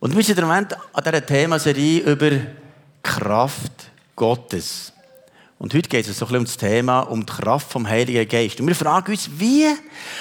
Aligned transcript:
Und 0.00 0.14
wir 0.14 0.22
sind 0.22 0.38
im 0.38 0.46
Moment 0.46 0.74
an 0.74 1.04
dieser 1.04 1.24
Themaserie 1.24 2.00
über 2.00 2.30
Kraft 3.02 3.90
Gottes. 4.16 4.92
Und 5.58 5.72
heute 5.72 5.88
geht 5.88 6.06
es 6.06 6.18
so 6.18 6.26
ein 6.26 6.28
bisschen 6.28 6.38
um 6.38 6.44
das 6.44 6.56
Thema, 6.56 7.00
um 7.00 7.24
die 7.24 7.32
Kraft 7.32 7.70
vom 7.70 7.88
Heiligen 7.88 8.28
Geist. 8.28 8.60
Und 8.60 8.66
wir 8.66 8.74
fragen 8.74 9.12
uns, 9.12 9.30
wie 9.38 9.66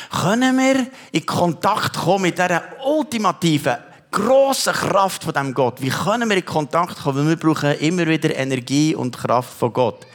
können 0.09 0.57
wir 0.57 0.87
in 1.11 1.25
Kontakt 1.25 1.97
kommen 1.97 2.21
mit 2.21 2.37
dieser 2.37 2.63
ultimativen, 2.85 3.75
grossen 4.11 4.73
Kraft 4.73 5.23
von 5.23 5.33
dem 5.33 5.53
Gott? 5.53 5.81
Wie 5.81 5.89
können 5.89 6.29
wir 6.29 6.37
in 6.37 6.45
Kontakt 6.45 7.01
kommen? 7.01 7.17
Weil 7.17 7.29
wir 7.29 7.35
brauchen 7.35 7.73
immer 7.79 8.07
wieder 8.07 8.33
Energie 8.35 8.95
und 8.95 9.17
Kraft 9.17 9.57
von 9.57 9.73
Gott. 9.73 10.05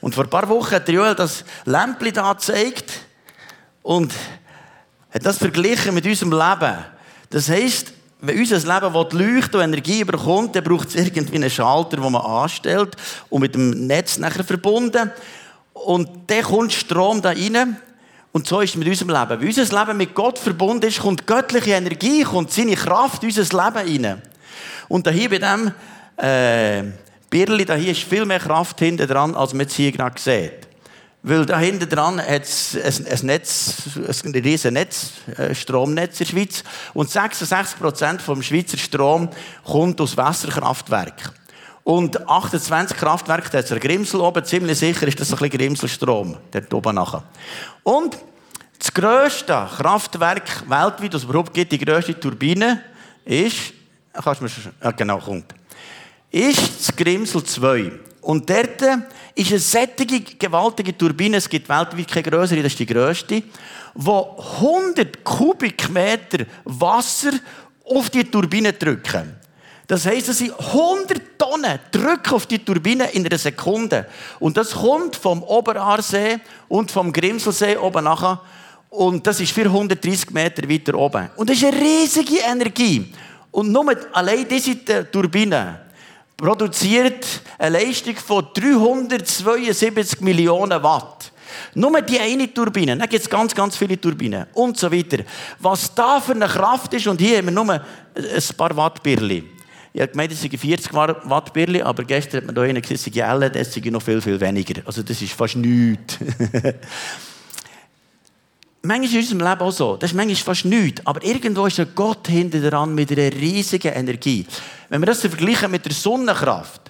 Und 0.00 0.14
vor 0.14 0.24
ein 0.24 0.30
paar 0.30 0.48
Wochen 0.48 0.74
hat 0.74 0.88
Joel 0.88 1.14
das 1.14 1.44
Lämpchen 1.64 2.12
da 2.12 2.32
gezeigt 2.32 2.92
und 3.82 4.12
hat 5.10 5.24
das 5.24 5.38
verglichen 5.38 5.94
mit 5.94 6.04
unserem 6.04 6.32
Leben. 6.32 6.76
Das 7.30 7.48
heisst, 7.48 7.92
wenn 8.20 8.38
unser 8.38 8.58
Leben 8.58 8.94
leuchten 9.18 9.60
und 9.60 9.64
Energie 9.64 10.04
bekommt, 10.04 10.56
dann 10.56 10.64
braucht 10.64 10.88
es 10.88 10.94
irgendwie 10.94 11.36
einen 11.36 11.50
Schalter, 11.50 11.96
den 11.96 12.12
man 12.12 12.22
anstellt 12.22 12.96
und 13.28 13.42
mit 13.42 13.54
dem 13.54 13.86
Netz 13.86 14.18
nachher 14.18 14.44
verbunden. 14.44 15.10
Und 15.72 16.08
dann 16.26 16.42
kommt 16.42 16.72
Strom 16.72 17.20
da 17.20 17.30
rein. 17.30 17.76
Und 18.32 18.46
so 18.46 18.60
ist 18.60 18.70
es 18.70 18.76
mit 18.76 18.88
unserem 18.88 19.10
Leben. 19.10 19.40
Wenn 19.40 19.48
unser 19.48 19.78
Leben 19.78 19.96
mit 19.96 20.14
Gott 20.14 20.38
verbunden 20.38 20.86
ist, 20.86 21.00
kommt 21.00 21.26
göttliche 21.26 21.72
Energie, 21.72 22.22
kommt 22.22 22.52
seine 22.52 22.74
Kraft 22.74 23.22
in 23.22 23.28
unser 23.28 23.42
Leben 23.42 24.04
rein. 24.04 24.22
Und 24.88 25.08
hier 25.10 25.30
bei 25.30 25.38
diesem 25.38 25.72
äh, 26.16 26.84
Birli, 27.28 27.64
da 27.64 27.74
hier 27.74 27.92
ist 27.92 28.02
viel 28.02 28.24
mehr 28.24 28.38
Kraft 28.38 28.78
hinter 28.78 29.06
dran, 29.06 29.34
als 29.34 29.52
man 29.52 29.60
jetzt 29.60 29.74
hier 29.74 29.92
gerade 29.92 30.20
sieht. 30.20 30.66
Weil 31.28 31.44
da 31.44 31.58
hinten 31.58 31.88
dran 31.88 32.20
hat 32.20 32.44
es 32.44 32.76
ein, 32.76 33.26
Netz, 33.26 33.82
ein 34.24 34.30
riesen 34.30 34.74
Netz, 34.74 35.10
ein 35.36 35.50
äh, 35.50 35.54
Stromnetz 35.56 36.20
in 36.20 36.26
der 36.26 36.32
Schweiz. 36.32 36.62
Und 36.94 37.10
66 37.10 37.80
Prozent 37.80 38.22
vom 38.22 38.44
Schweizer 38.44 38.78
Strom 38.78 39.28
kommt 39.64 40.00
aus 40.00 40.16
Wasserkraftwerken. 40.16 41.32
Und 41.82 42.28
28 42.28 42.96
Kraftwerke, 42.96 43.50
da 43.50 43.58
hat 43.58 43.68
es 43.68 43.80
Grimsel 43.80 44.20
oben, 44.20 44.44
ziemlich 44.44 44.78
sicher 44.78 45.08
ist 45.08 45.18
das 45.18 45.32
ein 45.32 45.38
bisschen 45.38 45.58
Grimselstrom, 45.58 46.36
dort 46.52 46.72
oben 46.72 46.94
nachher. 46.94 47.24
Und 47.82 48.16
das 48.78 48.94
grösste 48.94 49.68
Kraftwerk 49.78 50.62
weltweit, 50.68 51.12
das 51.12 51.22
es 51.22 51.28
überhaupt 51.28 51.52
gibt, 51.52 51.72
die 51.72 51.78
grösste 51.78 52.20
Turbine, 52.20 52.82
ist, 53.24 53.72
kannst 54.12 54.40
du 54.40 54.44
mir, 54.44 54.50
ja, 54.80 54.92
genau, 54.92 55.18
kommt, 55.18 55.52
ist 56.30 56.88
das 56.88 56.94
Grimsel 56.94 57.42
2. 57.42 58.05
Und 58.26 58.50
dort 58.50 58.82
ist 59.36 59.50
eine 59.52 59.60
sättige, 59.60 60.20
gewaltige 60.20 60.98
Turbine, 60.98 61.36
es 61.36 61.48
gibt 61.48 61.68
weltweit 61.68 62.08
keine 62.08 62.24
größere, 62.24 62.60
das 62.60 62.72
ist 62.72 62.80
die 62.80 62.86
grösste, 62.86 63.40
wo 63.94 64.36
100 64.60 65.22
Kubikmeter 65.22 66.44
Wasser 66.64 67.30
auf 67.84 68.10
die 68.10 68.24
Turbine 68.24 68.72
drücken. 68.72 69.36
Das 69.86 70.06
heisst, 70.06 70.28
es 70.28 70.38
sind 70.38 70.58
100 70.58 71.38
Tonnen 71.38 71.78
drücken 71.92 72.34
auf 72.34 72.46
die 72.46 72.58
Turbine 72.58 73.08
in 73.12 73.24
einer 73.24 73.38
Sekunde. 73.38 74.08
Und 74.40 74.56
das 74.56 74.72
kommt 74.72 75.14
vom 75.14 75.44
Oberarsee 75.44 76.40
und 76.66 76.90
vom 76.90 77.12
Grimselsee 77.12 77.76
oben 77.76 78.02
nachher. 78.02 78.40
Und 78.90 79.24
das 79.24 79.38
ist 79.38 79.52
430 79.52 80.30
Meter 80.30 80.68
weiter 80.68 80.98
oben. 80.98 81.30
Und 81.36 81.48
das 81.48 81.58
ist 81.58 81.64
eine 81.66 81.80
riesige 81.80 82.38
Energie. 82.38 83.14
Und 83.52 83.70
nur 83.70 83.94
allein 84.12 84.48
diese 84.48 85.08
Turbine 85.12 85.85
produziert 86.36 87.42
eine 87.58 87.78
Leistung 87.78 88.16
von 88.16 88.46
372 88.54 90.20
Millionen 90.20 90.82
Watt. 90.82 91.32
Nur 91.74 92.02
die 92.02 92.18
eine 92.18 92.52
Turbine, 92.52 92.96
dann 92.96 93.08
gibt 93.08 93.22
es 93.22 93.30
ganz, 93.30 93.54
ganz 93.54 93.76
viele 93.76 94.00
Turbinen 94.00 94.46
und 94.54 94.76
so 94.76 94.92
weiter. 94.92 95.24
Was 95.58 95.94
da 95.94 96.20
für 96.20 96.32
eine 96.32 96.46
Kraft 96.46 96.92
ist, 96.94 97.06
und 97.06 97.20
hier 97.20 97.38
haben 97.38 97.46
wir 97.46 97.52
nur 97.52 97.72
ein 97.72 97.80
paar 98.56 98.76
Watt 98.76 99.02
Birli. 99.02 99.44
Ich 99.92 100.02
habe 100.02 100.12
gemeint, 100.12 100.32
es 100.32 100.42
sind 100.42 100.54
40 100.54 100.92
Watt 100.92 101.52
Birli, 101.54 101.80
aber 101.80 102.04
gestern 102.04 102.38
hat 102.38 102.46
man 102.46 102.54
da 102.54 102.62
einen 102.62 102.82
gesagt, 102.82 103.56
es 103.56 103.72
sind 103.72 103.86
noch 103.92 104.02
viel, 104.02 104.20
viel 104.20 104.38
weniger. 104.38 104.82
Also 104.84 105.02
das 105.02 105.22
ist 105.22 105.32
fast 105.32 105.56
nichts. 105.56 106.18
manchmal 108.86 109.04
ist 109.04 109.12
in 109.12 109.40
unserem 109.40 109.50
Leben 109.50 109.60
auch 109.60 109.72
so. 109.72 109.96
Das 109.96 110.10
ist 110.10 110.16
manchmal 110.16 110.36
fast 110.36 110.64
nichts. 110.64 111.02
Aber 111.04 111.22
irgendwo 111.22 111.66
ist 111.66 111.80
ein 111.80 111.88
Gott 111.94 112.28
hinter 112.28 112.70
dran 112.70 112.94
mit 112.94 113.10
einer 113.10 113.32
riesigen 113.32 113.92
Energie. 113.92 114.46
Wenn 114.88 115.00
wir 115.00 115.06
das 115.06 115.20
vergleichen 115.20 115.70
mit 115.70 115.84
der 115.84 115.92
Sonnenkraft, 115.92 116.80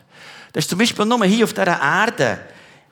das 0.53 0.65
ist 0.65 0.71
zum 0.71 0.79
Beispiel 0.79 1.05
nur 1.05 1.25
hier 1.25 1.45
auf 1.45 1.53
dieser 1.53 1.81
Erde, 1.81 2.39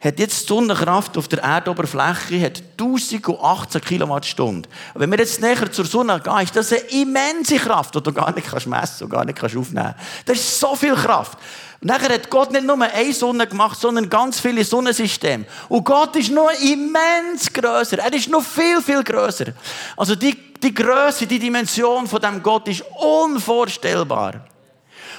hat 0.05 0.19
jetzt 0.19 0.43
die 0.43 0.47
Sonnenkraft 0.49 1.17
auf 1.17 1.29
der 1.29 1.43
Erdoberfläche 1.43 2.45
hat 2.45 2.63
1018 2.79 3.81
Kilowattstunden. 3.81 4.71
Wenn 4.95 5.11
wir 5.11 5.19
jetzt 5.19 5.41
näher 5.41 5.73
zur 5.73 5.87
Sonne 5.87 6.21
gehen, 6.21 6.41
ist 6.41 6.55
das 6.55 6.73
eine 6.73 6.83
immense 6.91 7.57
Kraft, 7.57 7.95
die 7.95 8.03
du 8.03 8.13
gar 8.13 8.35
nicht 8.35 8.53
messen 8.53 8.71
kannst 8.71 9.03
und 9.03 9.09
gar 9.09 9.25
nicht 9.25 9.43
aufnehmen 9.43 9.95
kannst. 9.97 10.29
Das 10.29 10.39
ist 10.39 10.61
so 10.61 10.77
viel 10.77 10.95
Kraft. 10.95 11.39
Nachher 11.85 12.15
hat 12.15 12.31
Gott 12.31 12.51
nicht 12.51 12.65
nur 12.65 12.81
eine 12.81 13.13
Sonne 13.13 13.47
gemacht, 13.47 13.79
sondern 13.79 14.09
ganz 14.09 14.41
viele 14.41 14.65
Sonnensysteme. 14.65 15.45
Und 15.69 15.85
Gott 15.85 16.17
ist 16.17 16.31
noch 16.31 16.51
immens 16.51 17.53
größer. 17.53 17.99
Er 17.99 18.13
ist 18.15 18.31
noch 18.31 18.43
viel, 18.43 18.81
viel 18.81 19.05
größer. 19.05 19.53
Also 19.95 20.15
die, 20.15 20.35
die 20.63 20.73
Größe, 20.73 21.27
die 21.27 21.39
Dimension 21.39 22.07
von 22.07 22.23
dem 22.23 22.43
Gott 22.43 22.69
ist 22.69 22.83
unvorstellbar. 22.99 24.47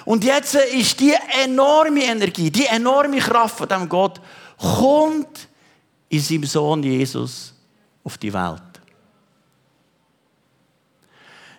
Und 0.06 0.24
jetzt 0.24 0.56
ist 0.56 1.00
die 1.00 1.14
enorme 1.44 2.04
Energie, 2.04 2.50
die 2.50 2.66
enorme 2.66 3.20
Kraft 3.20 3.60
von 3.60 3.70
dem 3.70 3.88
Gott, 3.88 4.20
kommt 4.58 5.48
in 6.10 6.20
seinem 6.20 6.46
Sohn 6.46 6.82
Jesus 6.82 7.54
auf 8.04 8.18
die 8.18 8.34
Welt. 8.34 8.64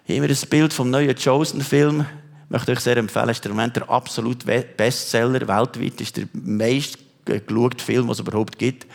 Hier 0.03 0.17
haben 0.17 0.29
wir 0.29 0.37
ein 0.37 0.49
Bild 0.49 0.73
vom 0.73 0.91
neuen 0.91 1.15
Chosen-Film 1.15 2.07
möchte 2.49 2.73
ich 2.73 2.81
sehr 2.81 2.97
empfehlen. 2.97 3.29
Ist 3.29 3.45
im 3.47 3.53
Moment 3.53 3.77
der 3.77 3.89
absolute 3.89 4.47
Bestseller 4.77 5.47
weltweit. 5.47 6.01
Ist 6.01 6.17
der 6.17 6.29
meist 6.33 6.99
geschaute 7.25 7.85
Film, 7.85 8.09
was 8.09 8.19
es 8.19 8.27
überhaupt 8.27 8.59
gibt. 8.59 8.87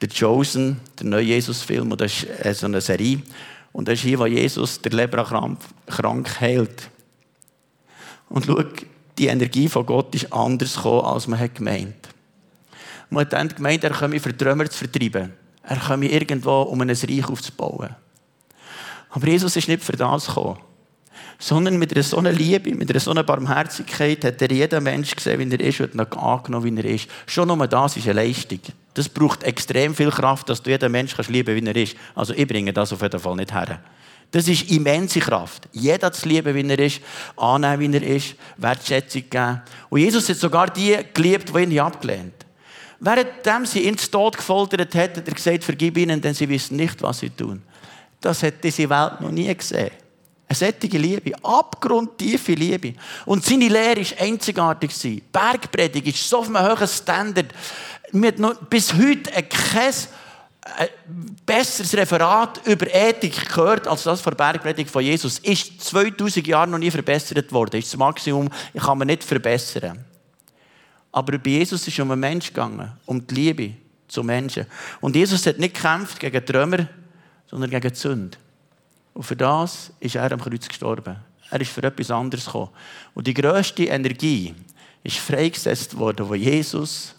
Der 0.00 0.08
Chosen, 0.08 0.80
der 0.98 1.06
neue 1.06 1.22
Jesus-Film. 1.22 1.92
Und 1.92 2.00
das 2.00 2.22
ist 2.22 2.44
äh, 2.44 2.54
so 2.54 2.66
eine 2.66 2.80
Serie. 2.80 3.22
Und 3.72 3.88
das 3.88 3.94
ist 3.94 4.02
hier, 4.02 4.18
wo 4.18 4.26
Jesus 4.26 4.80
der 4.80 4.92
Lepra 4.92 5.24
krank 5.86 6.40
heilt. 6.40 6.90
Und 8.28 8.46
schau, 8.46 8.62
die 9.18 9.26
Energie 9.26 9.68
von 9.68 9.86
Gott 9.86 10.14
ist 10.14 10.32
anders 10.32 10.76
gekommen, 10.76 11.04
als 11.04 11.26
man 11.26 11.38
hat 11.38 11.54
gemeint. 11.54 12.08
Man 13.10 13.22
hat 13.24 13.32
dann 13.32 13.48
gemeint, 13.48 13.84
er 13.84 13.90
komme 13.90 14.20
für 14.20 14.36
Trümmer 14.36 14.68
zu 14.68 14.78
vertreiben. 14.78 15.32
Er 15.62 15.76
komme 15.76 16.06
irgendwo, 16.06 16.62
um 16.62 16.80
ein 16.80 16.90
Reich 16.90 17.28
aufzubauen. 17.28 17.94
Aber 19.10 19.26
Jesus 19.26 19.54
ist 19.56 19.68
nicht 19.68 19.84
für 19.84 19.92
das 19.92 20.26
gekommen 20.26 20.58
sondern 21.42 21.76
mit 21.76 21.92
einer 21.92 22.04
so 22.04 22.18
einer 22.18 22.30
Liebe, 22.30 22.72
mit 22.72 22.88
einer 22.88 23.00
so 23.00 23.10
einer 23.10 23.24
Barmherzigkeit 23.24 24.24
hat 24.24 24.40
er 24.40 24.52
jeden 24.52 24.84
Mensch 24.84 25.12
gesehen, 25.16 25.40
wie 25.40 25.56
er 25.56 25.60
ist 25.60 25.80
und 25.80 25.92
ihn 25.92 26.00
angenommen, 26.00 26.76
wie 26.76 26.80
er 26.80 26.94
ist. 26.94 27.08
Schon 27.26 27.48
nur 27.48 27.66
das 27.66 27.96
ist 27.96 28.06
eine 28.06 28.22
Leistung. 28.22 28.60
Das 28.94 29.08
braucht 29.08 29.42
extrem 29.42 29.92
viel 29.92 30.10
Kraft, 30.10 30.48
dass 30.48 30.62
du 30.62 30.70
jeden 30.70 30.92
Mensch 30.92 31.16
kannst 31.16 31.30
lieben 31.30 31.56
wie 31.56 31.68
er 31.68 31.74
ist. 31.74 31.96
Also 32.14 32.32
ich 32.32 32.46
bringe 32.46 32.72
das 32.72 32.92
auf 32.92 33.02
jeden 33.02 33.18
Fall 33.18 33.34
nicht 33.34 33.52
her. 33.52 33.80
Das 34.30 34.46
ist 34.46 34.70
immense 34.70 35.18
Kraft. 35.18 35.68
Jeder 35.72 36.12
zu 36.12 36.28
lieben, 36.28 36.54
wie 36.54 36.68
er 36.68 36.78
ist, 36.78 37.00
annehmen, 37.36 37.92
wie 37.92 37.96
er 37.96 38.16
ist, 38.16 38.36
Wertschätzung 38.58 39.24
geben. 39.28 39.62
Und 39.90 39.98
Jesus 39.98 40.28
hat 40.28 40.36
sogar 40.36 40.70
die 40.70 40.96
geliebt, 41.12 41.52
die 41.52 41.62
ihn 41.62 41.80
abgelehnt 41.80 42.34
Währenddem 43.00 43.66
sie 43.66 43.80
ihn 43.80 43.98
zu 43.98 44.08
Tod 44.12 44.36
gefoltert 44.36 44.94
hat, 44.94 45.16
hat 45.16 45.26
er 45.26 45.34
gesagt, 45.34 45.64
vergib 45.64 45.98
ihnen, 45.98 46.20
denn 46.20 46.34
sie 46.34 46.48
wissen 46.48 46.76
nicht, 46.76 47.02
was 47.02 47.18
sie 47.18 47.30
tun. 47.30 47.60
Das 48.20 48.44
hat 48.44 48.62
diese 48.62 48.88
Welt 48.88 49.20
noch 49.20 49.32
nie 49.32 49.52
gesehen. 49.52 49.90
Eine 50.52 50.58
sättige 50.58 50.98
Liebe, 50.98 51.32
abgrundtiefe 51.42 52.52
Liebe. 52.52 52.92
Und 53.24 53.42
seine 53.42 53.68
Lehre 53.68 54.02
war 54.04 54.20
einzigartig. 54.20 54.92
Die 55.00 55.22
Bergpredigt 55.32 56.08
ist 56.08 56.28
so 56.28 56.40
auf 56.40 56.54
einem 56.54 56.58
hohen 56.58 56.86
Standard. 56.86 57.46
Wir 58.12 58.32
haben 58.32 58.58
bis 58.68 58.92
heute 58.92 59.30
kein 59.44 59.94
ein 60.76 60.88
besseres 61.46 61.96
Referat 61.96 62.60
über 62.66 62.86
Ethik 62.94 63.48
gehört 63.48 63.88
als 63.88 64.02
das 64.02 64.20
von 64.20 64.36
der 64.36 64.44
Bergpredigt 64.44 64.90
von 64.90 65.02
Jesus. 65.02 65.38
Ist 65.38 65.80
2000 65.80 66.46
Jahre 66.46 66.68
noch 66.68 66.78
nie 66.78 66.90
verbessert 66.90 67.50
worden. 67.50 67.78
Ist 67.78 67.90
das 67.90 67.98
Maximum, 67.98 68.50
ich 68.74 68.82
kann 68.82 68.98
man 68.98 69.06
nicht 69.06 69.24
verbessern. 69.24 70.04
Aber 71.12 71.38
bei 71.38 71.50
Jesus 71.50 71.88
ist 71.88 71.94
es 71.94 71.98
um 71.98 72.10
einen 72.10 72.20
Mensch 72.20 72.48
gegangen, 72.48 72.92
um 73.06 73.26
die 73.26 73.34
Liebe 73.34 73.72
zu 74.06 74.22
Menschen. 74.22 74.66
Und 75.00 75.16
Jesus 75.16 75.46
hat 75.46 75.58
nicht 75.58 75.74
gekämpft 75.74 76.20
gegen 76.20 76.44
Trümmer, 76.44 76.86
sondern 77.46 77.70
gegen 77.70 77.90
die 77.90 77.98
Sünde. 77.98 78.36
Und 79.14 79.22
für 79.22 79.36
das 79.36 79.92
ist 80.00 80.14
er 80.14 80.32
am 80.32 80.40
Kreuz 80.40 80.66
gestorben. 80.68 81.16
Er 81.50 81.60
ist 81.60 81.70
für 81.70 81.82
etwas 81.82 82.10
anderes 82.10 82.46
gekommen. 82.46 82.70
Und 83.14 83.26
die 83.26 83.34
grösste 83.34 83.84
Energie 83.84 84.54
ist 85.04 85.18
freigesetzt 85.18 85.96
worden, 85.98 86.28
wo 86.28 86.34
Jesus 86.34 87.14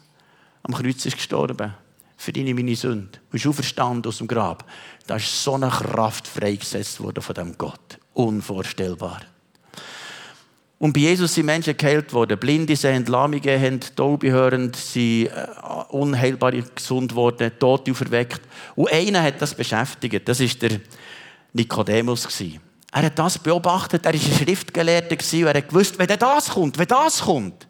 am 0.63 0.73
Kreuz 0.73 1.05
ist 1.05 1.17
gestorben. 1.17 1.73
Für 2.17 2.31
deine 2.31 2.53
meine 2.53 2.75
Sünde. 2.75 3.19
Und 3.31 3.37
ist 3.37 3.45
auferstanden 3.45 4.09
aus 4.09 4.19
dem 4.19 4.27
Grab. 4.27 4.69
Da 5.07 5.17
ist 5.17 5.43
so 5.43 5.55
eine 5.55 5.69
Kraft 5.69 6.27
freigesetzt 6.27 7.01
worden 7.01 7.21
von 7.21 7.35
dem 7.35 7.57
Gott. 7.57 7.99
Unvorstellbar. 8.13 9.21
Und 10.79 10.93
bei 10.93 11.01
Jesus 11.01 11.33
sind 11.33 11.45
Menschen 11.45 11.77
geheilt 11.77 12.11
worden. 12.11 12.37
Blinde 12.37 12.75
sind, 12.75 13.07
Lahmige 13.07 13.57
haben, 13.57 13.79
Taube 13.95 14.31
hören, 14.31 14.73
sind 14.73 15.27
äh, 15.27 15.47
unheilbar 15.89 16.51
gesund 16.51 17.15
worden, 17.15 17.51
Tote 17.57 17.91
auferweckt. 17.91 18.41
Und 18.75 18.91
einer 18.91 19.21
hat 19.23 19.41
das 19.41 19.53
beschäftigt. 19.53 20.27
Das 20.27 20.39
ist 20.39 20.61
der 20.61 20.81
Nikodemus. 21.53 22.27
Er 22.91 23.03
hat 23.03 23.17
das 23.17 23.39
beobachtet, 23.39 24.05
er 24.05 24.13
war 24.13 24.19
ein 24.19 24.37
Schriftgelehrter 24.37 25.15
und 25.15 25.33
er 25.33 25.53
hat 25.55 25.69
gewusst, 25.69 25.97
wenn 25.97 26.07
das 26.07 26.49
kommt, 26.49 26.77
wenn 26.77 26.87
das 26.87 27.21
kommt, 27.21 27.67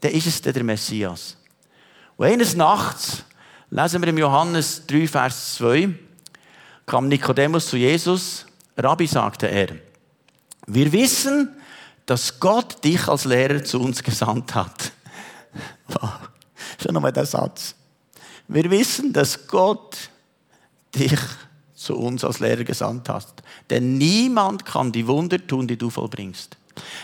dann 0.00 0.12
ist 0.12 0.26
es 0.26 0.42
der 0.42 0.62
Messias. 0.64 1.36
Und 2.16 2.26
eines 2.26 2.54
Nachts, 2.54 3.24
lesen 3.70 4.02
wir 4.02 4.08
im 4.08 4.18
Johannes 4.18 4.86
3, 4.86 5.08
Vers 5.08 5.54
2, 5.54 5.94
kam 6.84 7.08
Nikodemus 7.08 7.68
zu 7.68 7.76
Jesus. 7.76 8.46
Rabbi, 8.76 9.06
sagte 9.06 9.46
er, 9.46 9.68
wir 10.66 10.92
wissen, 10.92 11.56
dass 12.06 12.38
Gott 12.38 12.82
dich 12.84 13.08
als 13.08 13.24
Lehrer 13.24 13.62
zu 13.64 13.80
uns 13.80 14.02
gesandt 14.02 14.54
hat. 14.54 14.92
Schon 16.82 16.94
nochmal 16.94 17.12
der 17.12 17.26
Satz. 17.26 17.74
Wir 18.48 18.70
wissen, 18.70 19.12
dass 19.12 19.46
Gott 19.46 19.96
dich 20.94 21.18
zu 21.82 21.96
uns 21.96 22.24
als 22.24 22.40
Lehrer 22.40 22.64
gesandt 22.64 23.08
hat. 23.08 23.42
Denn 23.70 23.98
niemand 23.98 24.64
kann 24.64 24.92
die 24.92 25.06
Wunder 25.06 25.44
tun, 25.46 25.66
die 25.66 25.76
du 25.76 25.90
vollbringst. 25.90 26.56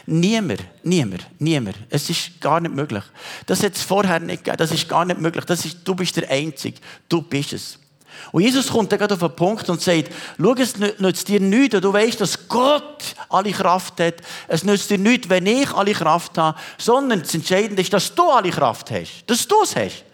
Niemand, 0.07 0.65
niemand, 0.83 1.27
niemand. 1.39 1.77
Es 1.91 2.09
ist 2.09 2.41
gar 2.41 2.61
nicht 2.61 2.75
möglich. 2.75 3.05
Das 3.47 3.63
hat 3.63 3.75
es 3.75 3.83
vorher 3.83 4.21
nicht 4.21 4.45
gegeben. 4.45 4.57
Das 4.57 4.73
ist 4.73 4.89
gar 4.89 5.05
nicht 5.05 5.21
möglich. 5.21 5.45
Das 5.45 5.65
ist, 5.65 5.79
du 5.85 5.95
bist 5.95 6.17
der 6.17 6.31
Einzige. 6.31 6.81
Du 7.09 7.23
bist 7.23 7.53
es. 7.53 7.79
Und 8.33 8.43
Jesus 8.43 8.69
kommt 8.69 8.91
dann 8.91 8.99
gerade 8.99 9.15
auf 9.15 9.21
den 9.21 9.37
Punkt 9.37 9.69
und 9.69 9.81
sagt, 9.81 10.11
schau, 10.41 10.55
es 10.55 10.77
nützt 10.77 11.29
dir 11.29 11.41
nichts, 11.41 11.81
du 11.81 11.93
weißt, 11.93 12.21
dass 12.21 12.49
Gott 12.49 13.15
alle 13.29 13.53
Kraft 13.53 14.01
hat. 14.01 14.17
Es 14.49 14.65
nützt 14.65 14.91
dir 14.91 14.99
nichts, 14.99 15.29
wenn 15.29 15.47
ich 15.47 15.71
alle 15.73 15.93
Kraft 15.93 16.37
habe, 16.37 16.59
sondern 16.79 17.21
das 17.21 17.35
Entscheidende 17.35 17.83
ist, 17.83 17.93
dass 17.93 18.15
du 18.15 18.29
alle 18.29 18.51
Kraft 18.51 18.91
hast. 18.91 19.25
Dass 19.27 19.47
du 19.47 19.63
es 19.63 19.77
hast. 19.77 20.05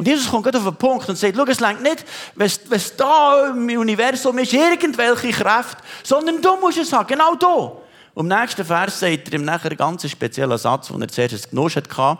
Und 0.00 0.08
Jesus 0.08 0.30
kommt 0.30 0.44
gerade 0.44 0.56
auf 0.56 0.64
den 0.64 0.76
Punkt 0.76 1.06
und 1.10 1.18
sagt, 1.18 1.36
schau, 1.36 1.44
es 1.44 1.60
längt 1.60 1.82
nicht, 1.82 2.06
wenn 2.34 2.46
es 2.46 2.96
da 2.96 3.50
im 3.50 3.68
Universum 3.68 4.38
ist, 4.38 4.54
irgendwelche 4.54 5.30
Kraft, 5.30 5.76
sondern 6.02 6.40
du 6.40 6.56
musst 6.56 6.78
es 6.78 6.90
haben, 6.90 7.06
genau 7.06 7.34
du. 7.34 7.82
Und 8.14 8.30
im 8.30 8.38
nächsten 8.38 8.64
Vers 8.64 8.98
sagt 8.98 9.28
er 9.28 9.34
ihm 9.34 9.44
nachher 9.44 9.68
einen 9.68 9.76
ganz 9.76 10.08
speziellen 10.08 10.56
Satz, 10.56 10.88
den 10.88 11.02
er 11.02 11.08
zuerst 11.08 11.50
genossen 11.50 11.82
hatte. 11.94 12.18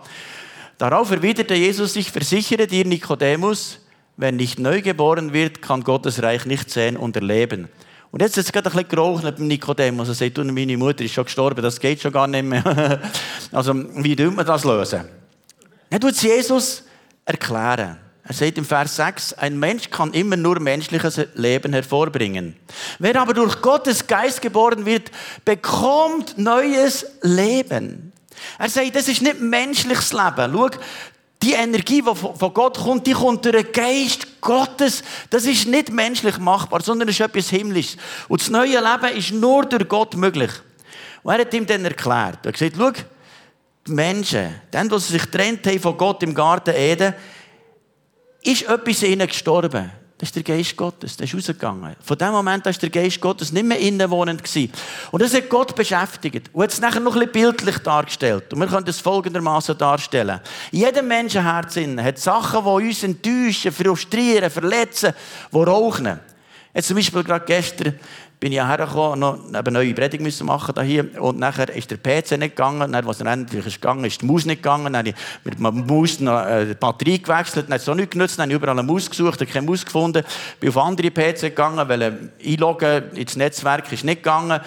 Darauf 0.77 1.11
erwiderte 1.11 1.55
Jesus, 1.55 1.97
ich 1.97 2.11
versichere 2.11 2.67
dir, 2.67 2.85
Nikodemus, 2.85 3.79
wer 4.19 4.31
nicht 4.31 4.59
neu 4.59 4.83
geboren 4.83 5.33
wird, 5.33 5.63
kann 5.63 5.83
Gottes 5.83 6.23
Reich 6.23 6.45
nicht 6.45 6.69
sehen 6.69 6.99
und 6.99 7.17
erleben. 7.17 7.71
Und 8.11 8.21
jetzt 8.21 8.37
ist 8.37 8.45
es 8.45 8.53
gerade 8.53 8.69
ein 8.69 8.73
bisschen 8.77 8.91
geraucht 8.91 9.23
beim 9.23 9.47
Nikodemus. 9.47 10.09
Er 10.09 10.15
sagt, 10.15 10.37
meine 10.37 10.77
Mutter 10.77 11.03
ist 11.03 11.15
schon 11.15 11.25
gestorben, 11.25 11.63
das 11.63 11.81
geht 11.81 12.03
schon 12.03 12.13
gar 12.13 12.27
nicht 12.27 12.45
mehr. 12.45 13.01
also, 13.53 13.73
wie 13.75 14.15
tut 14.15 14.37
man 14.37 14.45
das 14.45 14.65
lösen? 14.65 15.07
Dann 15.89 15.99
tut 15.99 16.15
Jesus 16.17 16.85
erklären. 17.31 17.99
Er 18.23 18.35
sagt 18.35 18.59
im 18.59 18.65
Vers 18.65 18.97
6, 18.97 19.33
ein 19.35 19.59
Mensch 19.59 19.91
kann 19.91 20.13
immer 20.13 20.37
nur 20.37 20.61
menschliches 20.61 21.21
Leben 21.35 21.73
hervorbringen. 21.73 22.55
Wer 23.01 23.21
aber 23.21 23.35
durch 23.35 23.61
Gottes 23.61 24.07
Geist 24.07 24.41
geboren 24.41 24.87
wird, 24.87 25.11
bekommt 25.45 26.39
neues 26.39 27.07
Leben. 27.23 28.13
Er 28.59 28.69
sagt, 28.69 28.95
das 28.95 29.09
ist 29.09 29.23
nicht 29.23 29.41
menschliches 29.41 30.13
Leben. 30.13 30.53
Schau, 30.53 30.71
die 31.43 31.55
Energie, 31.55 32.03
die 32.03 32.15
von 32.15 32.55
Gott 32.55 32.79
kommt, 32.79 33.07
die 33.07 33.13
kommt 33.13 33.45
durch 33.45 33.65
den 33.65 33.73
Geist 33.73 34.41
Gottes. 34.41 35.03
Das 35.31 35.47
ist 35.47 35.67
nicht 35.67 35.91
menschlich 35.91 36.39
machbar, 36.39 36.83
sondern 36.83 37.09
es 37.09 37.19
ist 37.19 37.27
etwas 37.27 37.49
Himmlisches. 37.49 37.97
Und 38.29 38.43
das 38.43 38.51
neue 38.51 38.79
Leben 38.79 39.17
ist 39.17 39.33
nur 39.33 39.65
durch 39.65 39.89
Gott 39.89 40.17
möglich. 40.17 40.51
Und 41.23 41.33
er 41.33 41.41
hat 41.41 41.55
ihm 41.55 41.67
dann 41.67 41.85
erklärt. 41.85 42.39
Er 42.45 42.49
hat 42.49 42.53
gesagt, 42.53 42.77
schau, 42.77 42.93
die 43.87 43.93
Menschen, 43.93 44.55
dann, 44.71 44.93
als 44.93 45.07
sie 45.07 45.15
sich 45.15 45.23
getrennt 45.23 45.67
haben 45.67 45.81
von 45.81 45.97
Gott 45.97 46.23
im 46.23 46.35
Garten 46.35 46.75
Eden, 46.75 47.15
ist 48.43 48.63
etwas 48.63 49.03
in 49.03 49.13
ihnen 49.13 49.27
gestorben. 49.27 49.91
Das 50.21 50.29
ist 50.29 50.37
der 50.37 50.43
Geist 50.43 50.77
Gottes, 50.77 51.17
der 51.17 51.25
ist 51.25 51.35
rausgegangen. 51.35 51.97
Von 52.03 52.19
dem 52.19 52.33
Moment 52.33 52.67
an 52.67 52.73
ist 52.73 52.83
der 52.83 52.91
Geist 52.91 53.23
Gottes 53.23 53.53
nicht 53.53 53.65
mehr 53.65 53.79
innenwohnend. 53.79 54.43
Und 55.13 55.23
das 55.23 55.33
hat 55.33 55.49
Gott 55.49 55.75
beschäftigt. 55.75 56.51
Und 56.53 56.63
hat 56.63 56.73
es 56.73 56.81
nachher 56.81 57.01
noch 57.01 57.15
ein 57.15 57.21
bisschen 57.21 57.33
bildlich 57.33 57.79
dargestellt. 57.79 58.53
Und 58.53 58.61
wir 58.61 58.67
können 58.67 58.85
das 58.85 59.01
folgendermaßen 59.01 59.79
darstellen. 59.79 60.41
In 60.73 60.81
jedem 60.81 61.09
Menschenherz 61.09 61.75
hat 61.77 62.19
Sachen, 62.19 62.63
die 62.63 62.89
uns 62.89 63.03
enttäuschen, 63.03 63.73
frustrieren, 63.73 64.51
verletzen, 64.51 65.15
die 65.51 65.57
rauchen. 65.57 66.21
Jetzt 66.75 66.89
zum 66.89 66.97
Beispiel 66.97 67.25
gerade 67.25 67.47
gestern 67.47 67.99
bin 68.41 68.53
ich 68.53 68.59
hergekommen, 68.59 69.21
noch 69.21 69.39
eine 69.53 69.71
neue 69.71 69.93
Predigt 69.93 70.23
müssen 70.23 70.47
machen 70.47 70.75
hier. 70.83 71.23
Und 71.23 71.39
nachher 71.39 71.69
ist 71.69 71.91
der 71.91 71.99
PC 71.99 72.39
nicht 72.39 72.57
gegangen. 72.57 72.91
Dann, 72.91 73.05
was 73.05 73.21
endlich 73.21 73.67
ist 73.67 73.83
gegangen, 73.83 74.05
ist 74.07 74.23
die 74.23 74.27
Maus 74.27 74.47
nicht 74.47 74.63
gegangen. 74.63 74.87
Dann 74.87 74.97
habe 74.97 75.11
ich 75.11 75.15
mit 75.45 75.61
der 75.61 75.71
Maus 75.71 76.21
noch 76.21 76.47
äh, 76.47 76.65
die 76.65 76.75
Batterie 76.75 77.23
gewechselt. 77.23 77.67
Dann 77.67 77.75
hat 77.75 77.83
es 77.83 77.89
auch 77.89 77.95
nicht 77.95 78.13
genutzt. 78.13 78.39
Dann 78.39 78.45
habe 78.45 78.53
ich 78.53 78.57
überall 78.57 78.79
eine 78.79 78.83
Maus 78.83 79.11
gesucht, 79.11 79.41
habe 79.41 79.47
keine 79.47 79.67
Maus 79.67 79.85
gefunden. 79.85 80.25
Bin 80.59 80.71
auf 80.71 80.79
andere 80.79 81.11
PC 81.11 81.41
gegangen, 81.41 81.87
weil 81.87 82.31
einloggen 82.43 83.13
ins 83.15 83.37
Netzwerk 83.37 83.93
ist 83.93 84.05
nicht 84.05 84.23
gegangen 84.23 84.59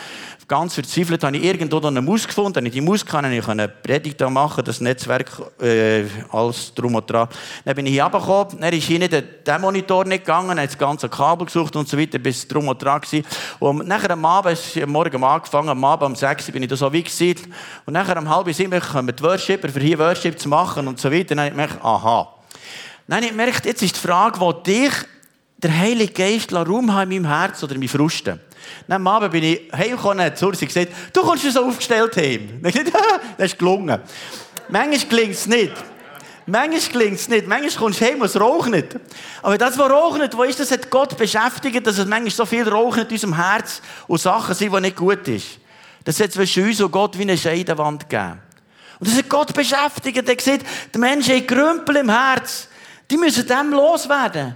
ganz 0.54 0.76
verzweifelt, 0.76 1.24
habe 1.24 1.36
ich 1.36 1.44
irgendwo 1.44 1.80
eine 1.80 2.00
Maus 2.00 2.28
gefunden. 2.28 2.58
Habe 2.58 2.68
ich 2.68 2.74
die 2.74 2.82
Maus 2.82 3.04
kann 3.04 3.32
ich 3.34 3.48
eine 3.48 3.68
Predigt 3.68 4.20
machen, 4.30 4.64
das 4.64 4.82
Netzwerk, 4.82 5.32
äh, 5.60 6.04
alles 6.32 6.72
drum 6.76 6.94
und 6.94 7.10
dran. 7.10 7.28
Dann 7.66 7.74
bin 7.74 7.88
ich 7.88 7.94
hier 7.94 8.04
runtergekommen, 8.04 8.60
dann 8.60 8.72
ist 8.72 8.84
hinten 8.84 9.10
der, 9.10 9.24
der 9.24 9.58
Monitor 9.58 10.06
nicht 10.06 10.26
gegangen, 10.26 10.52
habe 10.52 10.68
das 10.68 10.78
ganze 10.78 11.10
Kabel 11.10 11.48
gesucht 11.48 11.76
und 11.76 11.90
so 11.90 11.98
weiter, 11.98 12.20
bis 12.20 12.48
drum 12.48 12.68
und 12.68 12.80
dran 12.80 13.02
war. 13.02 13.68
Und 13.68 13.88
nachher 13.88 14.12
am 14.12 14.24
Abend, 14.26 14.54
es 14.54 14.80
am 14.80 14.92
Morgen 14.92 15.24
angefangen, 15.24 15.70
am 15.70 15.84
Abend 15.84 16.12
um 16.12 16.16
6 16.16 16.48
Uhr 16.48 16.54
bin 16.54 16.62
ich 16.62 16.70
da 16.70 16.76
so 16.76 16.94
wie 16.94 17.02
gewesen. 17.02 17.52
Und 17.88 17.94
nachher 17.94 18.16
um 18.20 18.30
halb 18.30 18.54
sieben 18.54 18.80
kommen 18.80 19.16
die 19.16 19.24
Worshipper, 19.24 19.70
für 19.70 19.80
hier 19.80 19.98
Worship 19.98 20.40
zu 20.40 20.50
machen 20.50 20.88
und 20.88 21.00
so 21.00 21.12
weiter. 21.12 21.34
Dann 21.34 21.40
habe 21.40 21.48
ich 21.48 21.54
gemerkt, 21.54 21.84
aha. 21.84 22.32
Dann 23.08 23.16
habe 23.16 23.26
ich 23.26 23.32
gemerkt, 23.32 23.66
jetzt 23.66 23.82
ist 23.82 23.96
die 23.96 24.08
Frage, 24.08 24.40
wo 24.40 24.54
dich 24.54 24.94
der 25.64 25.78
Heilige 25.78 26.14
Geist 26.14 26.54
Raum 26.54 26.94
haben 26.94 27.12
in 27.12 27.24
meinem 27.24 27.36
Herz 27.36 27.64
oder 27.64 27.74
in 27.74 27.80
meinen 27.80 27.90
Frusten. 27.90 28.40
Dann 28.88 28.96
am 28.96 29.08
Abend 29.08 29.32
bin 29.32 29.44
ich 29.44 29.62
heimgekommen 29.72 30.28
und 30.30 30.38
zu 30.38 30.52
gesagt, 30.52 30.90
du 31.14 31.22
kommst 31.22 31.50
so 31.52 31.66
aufgestellt 31.66 32.16
heim. 32.18 32.62
Dann 32.62 32.72
gesagt, 32.72 32.92
das 33.38 33.52
ist 33.52 33.60
gelungen. 33.60 34.00
Manchmal 34.70 35.10
gelingt 35.10 35.36
es 35.36 35.48
nicht. 35.48 35.74
Manchmal 36.46 36.82
gelingt 36.92 37.20
es 37.20 37.30
nicht. 37.30 37.48
Manchmal 37.48 37.72
kommst 37.72 38.02
du 38.02 38.06
heim 38.06 38.20
und 38.20 38.26
es 38.26 38.40
raucht 38.40 38.70
nicht. 38.70 38.98
Aber 39.42 39.58
das, 39.58 39.78
was 39.78 39.90
raucht, 39.90 40.38
wo 40.38 40.44
ist 40.44 40.60
das, 40.60 40.72
hat 40.72 40.90
Gott 40.90 41.18
beschäftigt, 41.18 41.86
dass 41.86 41.98
es 41.98 42.06
manchmal 42.06 42.32
so 42.32 42.46
viel 42.46 42.68
raucht 42.68 43.00
in 43.00 43.08
unserem 43.08 43.36
Herz 43.36 43.82
und 44.08 44.20
Sachen 44.20 44.54
sind, 44.54 44.74
die 44.74 44.82
nicht 44.82 44.96
gut 44.96 45.26
sind. 45.26 45.44
Das 46.04 46.20
hat 46.20 46.32
zwischen 46.34 46.66
uns 46.66 46.82
und 46.82 46.92
Gott 46.92 47.18
wie 47.18 47.22
eine 47.22 47.38
Scheidewand 47.38 48.10
gegeben. 48.10 48.40
Und 49.00 49.10
das 49.10 49.18
hat 49.18 49.30
Gott 49.30 49.54
beschäftigt. 49.54 50.28
Er 50.28 50.36
gesagt, 50.36 50.66
die 50.94 50.98
Menschen 50.98 51.36
haben 51.36 51.48
Grümpel 51.48 51.98
im 51.98 52.10
Herz. 52.10 52.68
Die 53.10 53.18
müssen 53.18 53.48
dem 53.48 53.72
loswerden. 53.72 54.56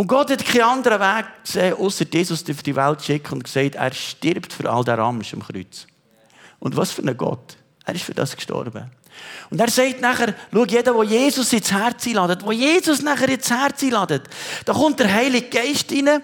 Und 0.00 0.06
Gott 0.06 0.30
hat 0.30 0.42
keinen 0.46 0.62
anderen 0.62 0.98
Weg 0.98 1.26
gesehen, 1.44 1.74
außer 1.74 2.06
Jesus 2.10 2.42
auf 2.48 2.62
die 2.62 2.74
Welt 2.74 3.02
schicken 3.02 3.34
und 3.34 3.44
gesagt, 3.44 3.74
er 3.74 3.92
stirbt 3.92 4.50
für 4.50 4.72
all 4.72 4.82
der 4.82 4.96
Ramsch 4.96 5.34
am 5.34 5.42
Kreuz. 5.42 5.86
Und 6.58 6.74
was 6.74 6.90
für 6.90 7.02
ein 7.02 7.14
Gott. 7.14 7.58
Er 7.84 7.94
ist 7.94 8.04
für 8.04 8.14
das 8.14 8.34
gestorben. 8.34 8.90
Und 9.50 9.60
er 9.60 9.68
sagt 9.68 10.00
nachher, 10.00 10.34
schau, 10.50 10.64
jeder, 10.64 10.94
der 10.94 11.02
Jesus 11.02 11.52
ins 11.52 11.70
Herz 11.70 12.06
einladet, 12.06 12.40
der 12.40 12.52
Jesus 12.52 13.02
nachher 13.02 13.28
ins 13.28 13.50
Herz 13.50 13.82
einladet, 13.82 14.22
da 14.64 14.72
kommt 14.72 14.98
der 15.00 15.12
Heilige 15.12 15.50
Geist 15.50 15.92
rein 15.92 16.22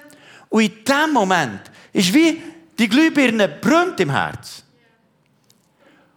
und 0.49 0.62
in 0.62 0.73
dem 0.83 1.12
Moment 1.12 1.61
ist 1.92 2.14
wie 2.14 2.40
die 2.78 2.88
Glühbirne 2.88 3.47
brennt 3.47 4.00
im 4.00 4.09
Herz. 4.09 4.62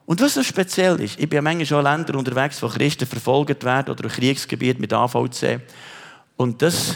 Und 0.05 0.21
was 0.21 0.33
so 0.33 0.43
speziell 0.43 0.97
ist, 1.01 1.19
ich 1.19 1.27
bin 1.27 1.35
ja 1.35 1.41
manchmal 1.41 1.65
schon 1.65 1.83
Länder 1.83 2.17
unterwegs, 2.17 2.63
wo 2.63 2.69
Christen 2.69 3.05
verfolgt 3.05 3.65
werden 3.65 3.91
oder 3.91 4.07
Kriegsgebiet 4.07 4.79
mit 4.79 4.93
AVC. 4.93 5.59
Und 6.37 6.61
das 6.61 6.95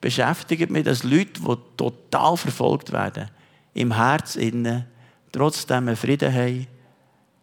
beschäftigt 0.00 0.70
mich, 0.70 0.84
dass 0.84 1.02
Leute, 1.02 1.40
die 1.40 1.56
total 1.76 2.36
verfolgt 2.36 2.92
werden, 2.92 3.30
im 3.74 3.94
Herz 3.94 4.36
innen 4.36 4.86
trotzdem 5.32 5.88
einen 5.88 5.96
Frieden 5.96 6.32
haben, 6.32 6.66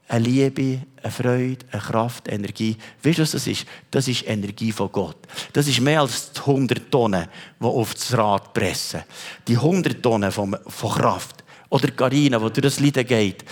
eine 0.08 0.26
Liebe, 0.26 0.82
eine 1.02 1.12
Freude, 1.12 1.66
eine 1.72 1.82
Kraft, 1.82 2.28
Energie. 2.28 2.78
Weißt 3.02 3.20
du, 3.20 3.22
was 3.24 3.32
das 3.32 3.48
ist? 3.48 3.66
Das 3.90 4.08
ist 4.08 4.28
Energie 4.28 4.72
von 4.72 4.92
Gott. 4.92 5.18
Das 5.54 5.68
ist 5.68 5.80
mehr 5.80 6.02
als 6.02 6.32
die 6.32 6.40
100 6.40 6.92
Tonnen, 6.92 7.28
die 7.60 7.66
auf 7.66 7.94
das 7.94 8.16
Rad 8.18 8.54
pressen. 8.54 9.04
Die 9.48 9.56
100 9.56 10.02
Tonnen 10.04 10.32
von, 10.32 10.56
von 10.68 10.92
Kraft. 10.92 11.44
Oder 11.70 11.90
Carina, 11.90 12.38
die 12.38 12.62
durch 12.62 12.62
das 12.62 12.80
Leiden 12.80 13.08
geht 13.08 13.44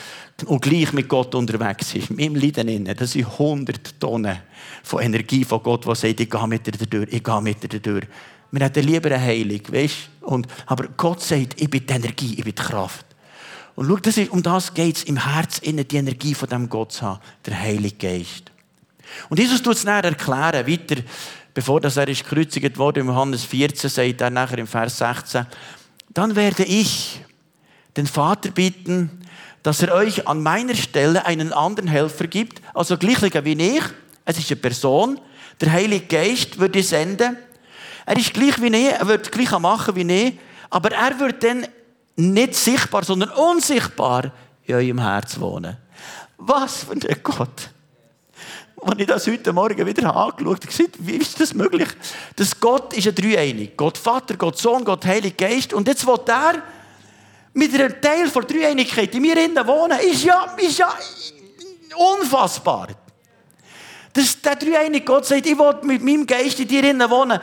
und 0.46 0.62
gleich 0.62 0.93
mit 0.93 1.08
Gott 1.08 1.34
unterwegs 1.34 1.96
ist. 1.96 2.12
Mit 2.12 2.36
Leiden 2.36 2.67
innen. 2.67 2.96
Das 2.96 3.13
sind 3.13 3.25
100 3.25 4.00
Tonnen 4.00 4.38
von 4.84 5.01
Energie 5.01 5.43
von 5.43 5.63
Gott, 5.63 5.86
die 5.86 5.96
sagt, 5.96 6.20
ich 6.20 6.29
gehe 6.29 6.48
mit 6.48 6.65
dir 6.67 6.86
durch, 6.86 7.12
ich 7.12 7.24
gehe 7.24 7.41
mit 7.41 7.72
dir 7.72 7.79
durch. 7.79 8.05
Wir 8.51 8.65
hätten 8.65 8.86
lieber 8.86 9.10
eine 9.10 9.22
Heilung, 9.22 9.62
weißt? 9.70 10.10
Und, 10.22 10.48
aber 10.65 10.88
Gott 10.98 11.22
sagt, 11.22 11.60
ich 11.60 11.70
bin 11.70 11.86
die 11.88 11.93
Energie, 11.93 12.34
ich 12.38 12.43
bin 12.43 12.55
die 12.55 12.62
Kraft. 12.62 13.05
Und 13.75 13.88
schau, 13.88 13.96
das 13.98 14.17
ist, 14.17 14.31
um 14.31 14.43
das 14.43 14.74
geht 14.74 14.98
es, 14.98 15.03
im 15.05 15.17
Herz 15.17 15.60
innen 15.60 15.88
die 15.88 15.96
Energie 15.96 16.34
von 16.34 16.50
dem 16.50 16.67
Gott 16.67 16.91
zu 16.91 17.03
haben, 17.03 17.22
der 17.46 17.58
Heilige 17.58 17.96
Geist. 17.96 18.51
Und 19.29 19.39
Jesus 19.39 19.62
tut 19.62 19.75
es 19.75 19.84
nachher 19.86 20.05
erklären, 20.05 20.67
weiter, 20.67 21.01
bevor 21.53 21.79
das 21.79 21.98
er 21.98 22.08
ist 22.08 22.24
gekreuzigt 22.27 22.77
wurde, 22.77 23.00
im 23.00 23.08
Johannes 23.08 23.46
14, 23.46 23.89
sagt 23.89 24.22
er 24.22 24.29
nachher 24.29 24.58
im 24.58 24.67
Vers 24.67 24.98
16, 24.98 25.46
dann 26.10 26.36
werde 26.36 26.63
ich 26.63 27.22
den 27.96 28.08
Vater 28.08 28.51
bitten, 28.51 29.22
dass 29.63 29.81
er 29.81 29.93
euch 29.93 30.27
an 30.27 30.41
meiner 30.41 30.75
Stelle 30.75 31.25
einen 31.25 31.53
anderen 31.53 31.88
Helfer 31.88 32.27
gibt, 32.27 32.62
also 32.74 32.98
gleicher 32.98 33.46
wie 33.46 33.53
ich, 33.53 33.84
es 34.25 34.38
ist 34.38 34.51
eine 34.51 34.60
Person, 34.60 35.20
der 35.60 35.72
Heilige 35.72 36.05
Geist 36.05 36.60
würde 36.60 36.81
senden, 36.84 37.38
er 38.05 38.17
ist 38.17 38.34
gleich 38.34 38.62
wie 38.62 38.67
ich, 38.67 38.91
er 38.91 39.08
wird 39.08 39.31
gleich 39.31 39.51
machen 39.60 39.96
wie 39.96 40.13
ich, 40.13 40.39
aber 40.70 40.91
er 40.91 41.20
wird 41.20 41.43
dann 41.43 41.67
nicht 42.15 42.55
sichtbar, 42.55 43.03
sondern 43.03 43.29
unsichtbar 43.29 44.31
in 44.63 44.75
eurem 44.75 45.00
Herz 45.00 45.39
wohnen. 45.39 45.77
Was 46.38 46.84
für 46.84 46.93
ein 46.93 47.24
Gott! 47.24 47.70
Als 48.84 49.00
ich 49.00 49.05
das 49.05 49.27
heute 49.27 49.53
Morgen 49.53 49.86
wieder 49.86 50.15
angeschaut 50.15 50.65
habe, 50.65 50.89
wie 51.00 51.17
ist 51.17 51.39
das 51.39 51.53
möglich? 51.53 51.88
Das 52.36 52.60
Gott 52.60 52.93
ist 52.93 53.08
ein 53.08 53.13
Dreieinig. 53.13 53.77
Gott 53.77 53.96
Vater, 53.96 54.36
Gott 54.36 54.58
Sohn, 54.58 54.84
Gott 54.84 55.05
Heiliger 55.05 55.48
Geist. 55.48 55.72
Und 55.72 55.88
jetzt 55.88 56.08
will 56.08 56.20
er 56.25 56.63
mit 57.53 57.74
einem 57.75 58.01
Teil 58.01 58.27
der 58.27 58.41
Dreieinigkeit 58.41 59.13
in 59.13 59.22
mir 59.22 59.38
innen 59.38 59.67
wohnen, 59.67 60.00
ist 60.00 60.24
ja, 60.24 60.55
ist 60.58 60.79
ja 60.79 60.91
unfassbar. 61.96 62.88
Das, 64.13 64.41
der 64.41 64.55
dreieinige 64.55 65.05
Gott 65.05 65.25
sagt, 65.25 65.46
ich 65.46 65.58
will 65.58 65.75
mit 65.84 66.03
meinem 66.03 66.25
Geist 66.25 66.60
in 66.60 66.67
dir 66.67 66.84
innen 66.84 67.10
wohnen. 67.10 67.39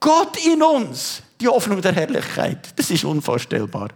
Gott 0.00 0.36
in 0.44 0.62
uns, 0.62 1.22
die 1.40 1.48
Hoffnung 1.48 1.80
der 1.80 1.92
Herrlichkeit. 1.92 2.72
Das 2.76 2.90
ist 2.90 3.04
unvorstellbar. 3.04 3.88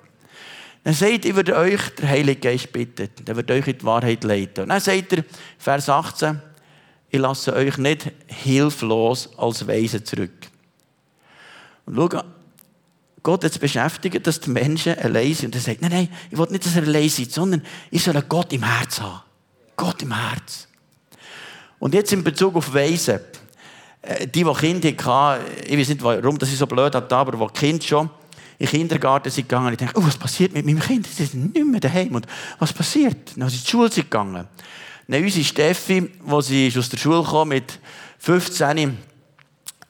Dann 0.85 0.95
sagt, 0.95 1.25
ich 1.25 1.35
würde 1.35 1.57
euch 1.57 1.81
der 2.01 2.09
Heilige 2.09 2.41
Geist 2.41 2.73
bitten. 2.73 3.09
Der 3.25 3.37
wird 3.37 3.51
euch 3.51 3.67
in 3.69 3.79
die 3.79 3.85
Wahrheit 3.85 4.25
leiten. 4.25 4.65
Und 4.65 4.71
dann 4.71 4.81
sagt 4.81 5.13
er, 5.13 5.25
Vers 5.59 5.89
18, 5.89 6.41
ich 7.09 7.21
lasse 7.21 7.55
euch 7.55 7.79
nicht 7.79 8.11
hilflos 8.27 9.29
als 9.39 9.67
Weise 9.67 10.03
zurück. 10.03 10.33
Und 11.87 11.97
schau, 11.97 12.23
Gott 13.23 13.45
jetzt 13.45 13.61
beschäftigt, 13.61 14.27
dass 14.27 14.41
die 14.41 14.51
Menschen 14.51 14.99
allein 14.99 15.35
sind. 15.35 15.47
Und 15.47 15.55
er 15.55 15.61
sagt, 15.61 15.83
nein, 15.83 15.93
nein, 15.93 16.09
ich 16.31 16.37
will 16.37 16.49
nicht, 16.51 16.67
dass 16.67 16.75
er 16.75 16.83
allein 16.83 17.05
ist, 17.05 17.33
sondern 17.33 17.63
ich 17.91 18.03
soll 18.03 18.21
Gott 18.29 18.53
im 18.53 18.65
Herz 18.65 19.01
haben. 19.01 19.21
Gott 19.77 20.03
im 20.03 20.13
Herz. 20.13 20.67
Und 21.79 21.95
jetzt 21.95 22.13
in 22.13 22.25
Bezug 22.25 22.57
auf 22.57 22.75
Weisen. 22.75 23.21
Äh, 24.03 24.27
die, 24.27 24.45
die 24.45 24.53
Kinder 24.53 24.89
hatten, 25.05 25.45
ich 25.67 25.79
weiß 25.79 25.89
nicht, 25.89 26.03
warum 26.03 26.39
das 26.39 26.53
ich 26.53 26.59
so 26.59 26.67
blöd 26.67 26.95
hatte, 26.95 27.17
aber 27.17 27.47
die 27.47 27.59
Kinder 27.59 27.85
schon 27.85 28.11
in 28.59 28.67
den 28.67 28.79
Kindergarten 28.79 29.31
sind 29.31 29.49
gegangen, 29.49 29.73
ich 29.73 29.79
dachte, 29.79 29.99
oh, 29.99 30.07
was 30.07 30.17
passiert 30.17 30.53
mit 30.53 30.65
meinem 30.65 30.79
Kind? 30.79 31.07
Sie 31.07 31.25
sind 31.25 31.53
nicht 31.53 31.67
mehr 31.67 31.81
daheim. 31.81 32.15
Und 32.15 32.27
was 32.61 32.73
passiert? 32.73 33.37
Dann 33.37 33.49
sind 33.49 33.51
sie 33.51 33.57
in 33.57 33.65
die 33.65 33.71
Schule 33.71 33.91
gegangen. 33.91 34.47
Dann 35.09 35.23
unsere 35.23 35.45
Steffi, 35.45 36.11
als 36.29 36.47
sie 36.47 36.73
aus 36.77 36.89
der 36.89 36.97
Schule 36.97 37.25
kam, 37.25 37.49
mit 37.49 37.81
15, 38.19 38.99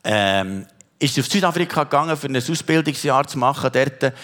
ähm, 0.04 0.66
ist 0.99 1.14
sie 1.14 1.21
auf 1.21 1.26
Südafrika 1.26 1.85
gegangen, 1.85 2.16
für 2.16 2.28
ein 2.28 2.37
Ausbildungsjahr 2.37 3.26
zu 3.26 3.38
machen 3.38 3.71
dort. 3.73 4.14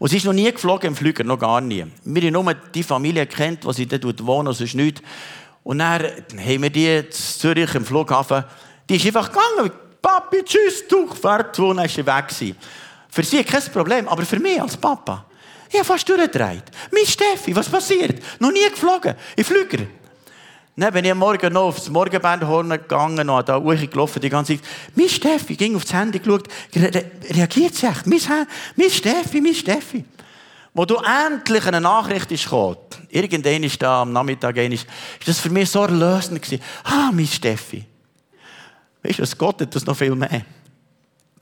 Und 0.00 0.08
sie 0.08 0.16
ist 0.16 0.24
noch 0.24 0.32
nie 0.32 0.50
geflogen 0.50 0.88
im 0.88 0.96
Flüger, 0.96 1.22
noch 1.22 1.38
gar 1.38 1.60
nie. 1.60 1.86
Wir 2.04 2.22
haben 2.22 2.32
nur 2.32 2.54
die 2.54 2.82
Familie 2.82 3.26
kennt, 3.26 3.64
die 3.64 3.72
sie 3.72 3.86
dort 3.86 4.26
wohnt, 4.26 4.52
sonst 4.56 4.74
nicht. 4.74 5.00
Und 5.62 5.78
dann 5.78 6.02
haben 6.02 6.62
wir 6.62 6.70
die 6.70 6.88
in 6.88 7.12
Zürich 7.12 7.72
im 7.76 7.84
Flughafen, 7.84 8.42
die 8.88 8.96
ist 8.96 9.06
einfach 9.06 9.28
gegangen. 9.28 9.72
Papi, 10.00 10.42
tschüss, 10.42 10.86
du, 10.88 11.06
fährt 11.14 11.58
und 11.60 11.76
dann 11.76 11.86
ist 11.86 11.94
sie 11.94 12.04
weg. 12.04 12.24
Für 13.08 13.22
sie 13.22 13.44
kein 13.44 13.62
Problem, 13.64 14.08
aber 14.08 14.24
für 14.24 14.40
mich 14.40 14.60
als 14.60 14.76
Papa, 14.76 15.26
ich 15.68 15.76
habe 15.76 15.84
fast 15.84 16.08
durchgedreht. 16.08 16.64
Mein 16.90 17.06
Steffi, 17.06 17.54
was 17.54 17.68
passiert? 17.68 18.20
Noch 18.40 18.50
nie 18.50 18.68
geflogen, 18.68 19.14
im 19.36 19.44
Flüger. 19.44 19.86
Dann 20.74 20.92
bin 20.92 21.04
ich 21.04 21.10
am 21.10 21.18
Morgen 21.18 21.52
noch 21.52 21.64
aufs 21.64 21.88
Morgenbandhorn 21.90 22.70
gegangen 22.70 23.28
und 23.28 23.48
da 23.48 23.58
gelaufen 23.58 24.20
die 24.20 24.30
ganze 24.30 24.56
Zeit. 24.56 24.66
Mein 24.94 25.08
Steffi 25.08 25.54
ging 25.54 25.76
aufs 25.76 25.92
Handy 25.92 26.18
geschaut, 26.18 26.48
reagiert 26.74 27.74
sie 27.74 27.86
echt? 27.86 28.06
Mein, 28.06 28.20
mein 28.76 28.90
Steffi, 28.90 29.40
mein 29.40 29.54
Steffi. 29.54 30.04
Wo 30.74 30.86
du 30.86 30.96
endlich 30.96 31.66
eine 31.66 31.82
Nachricht 31.82 32.32
ist 32.32 32.44
gekommen, 32.44 32.76
ist 33.10 33.82
da 33.82 34.02
am 34.02 34.12
Nachmittag, 34.12 34.56
ist 34.56 34.86
das 35.26 35.38
für 35.38 35.50
mich 35.50 35.70
so 35.70 35.82
erlösend 35.82 36.40
gewesen. 36.40 36.62
Ah, 36.84 37.10
mein 37.12 37.26
Steffi. 37.26 37.84
Weißt 39.02 39.18
du, 39.18 39.36
Gott 39.36 39.60
hat 39.60 39.74
das 39.74 39.84
noch 39.84 39.96
viel 39.96 40.14
mehr. 40.14 40.42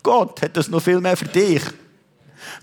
Gott 0.03 0.41
hat 0.43 0.57
das 0.57 0.69
noch 0.69 0.83
viel 0.83 1.01
mehr 1.01 1.17
für 1.17 1.27
dich. 1.27 1.63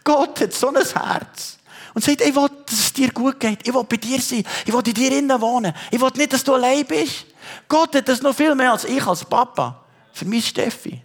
Gott 0.03 0.41
hat 0.41 0.53
so 0.53 0.69
ein 0.69 0.75
Herz. 0.75 1.57
Und 1.93 2.03
sagt, 2.03 2.21
ich 2.21 2.35
will, 2.35 2.49
dass 2.65 2.79
es 2.79 2.93
dir 2.93 3.11
gut 3.11 3.39
geht. 3.39 3.67
Ich 3.67 3.73
will 3.73 3.83
bei 3.83 3.97
dir 3.97 4.21
sein. 4.21 4.43
Ich 4.65 4.73
will 4.73 4.81
in 4.85 4.93
dir 4.93 5.17
innen 5.17 5.41
wohnen. 5.41 5.73
Ich 5.91 5.99
will 5.99 6.11
nicht, 6.15 6.33
dass 6.33 6.43
du 6.43 6.53
allein 6.53 6.85
bist. 6.85 7.25
Gott 7.67 7.95
hat 7.95 8.07
das 8.07 8.21
noch 8.21 8.35
viel 8.35 8.53
mehr 8.55 8.71
als 8.71 8.85
ich 8.85 9.05
als 9.05 9.25
Papa. 9.25 9.83
Für 10.13 10.25
mich 10.25 10.47
Steffi. 10.47 11.01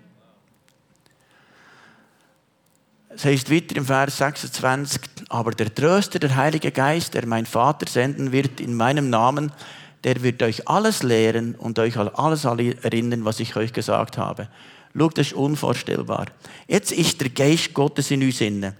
Es 3.15 3.25
heißt 3.25 3.51
weiter 3.51 3.77
im 3.77 3.85
Vers 3.85 4.19
26, 4.19 5.03
aber 5.29 5.51
der 5.53 5.75
Tröster, 5.75 6.19
der 6.19 6.35
Heilige 6.35 6.73
Geist, 6.73 7.13
der 7.13 7.27
mein 7.27 7.45
Vater 7.45 7.87
senden 7.89 8.33
wird 8.33 8.59
in 8.59 8.75
meinem 8.75 9.11
Namen, 9.11 9.53
der 10.05 10.23
wird 10.23 10.43
euch 10.43 10.69
alles 10.69 11.03
lehren 11.03 11.55
und 11.55 11.79
euch 11.79 11.97
an 11.97 12.09
alles 12.09 12.45
erinnern, 12.45 13.25
was 13.25 13.41
ich 13.41 13.57
euch 13.57 13.73
gesagt 13.73 14.19
habe. 14.19 14.49
Schaut, 14.97 15.17
das 15.17 15.29
ist 15.29 15.33
unvorstellbar. 15.35 16.27
Jetzt 16.67 16.93
ist 16.93 17.21
der 17.21 17.31
Geist 17.31 17.73
Gottes 17.73 18.11
in 18.11 18.23
uns 18.23 18.41
inne. 18.41 18.75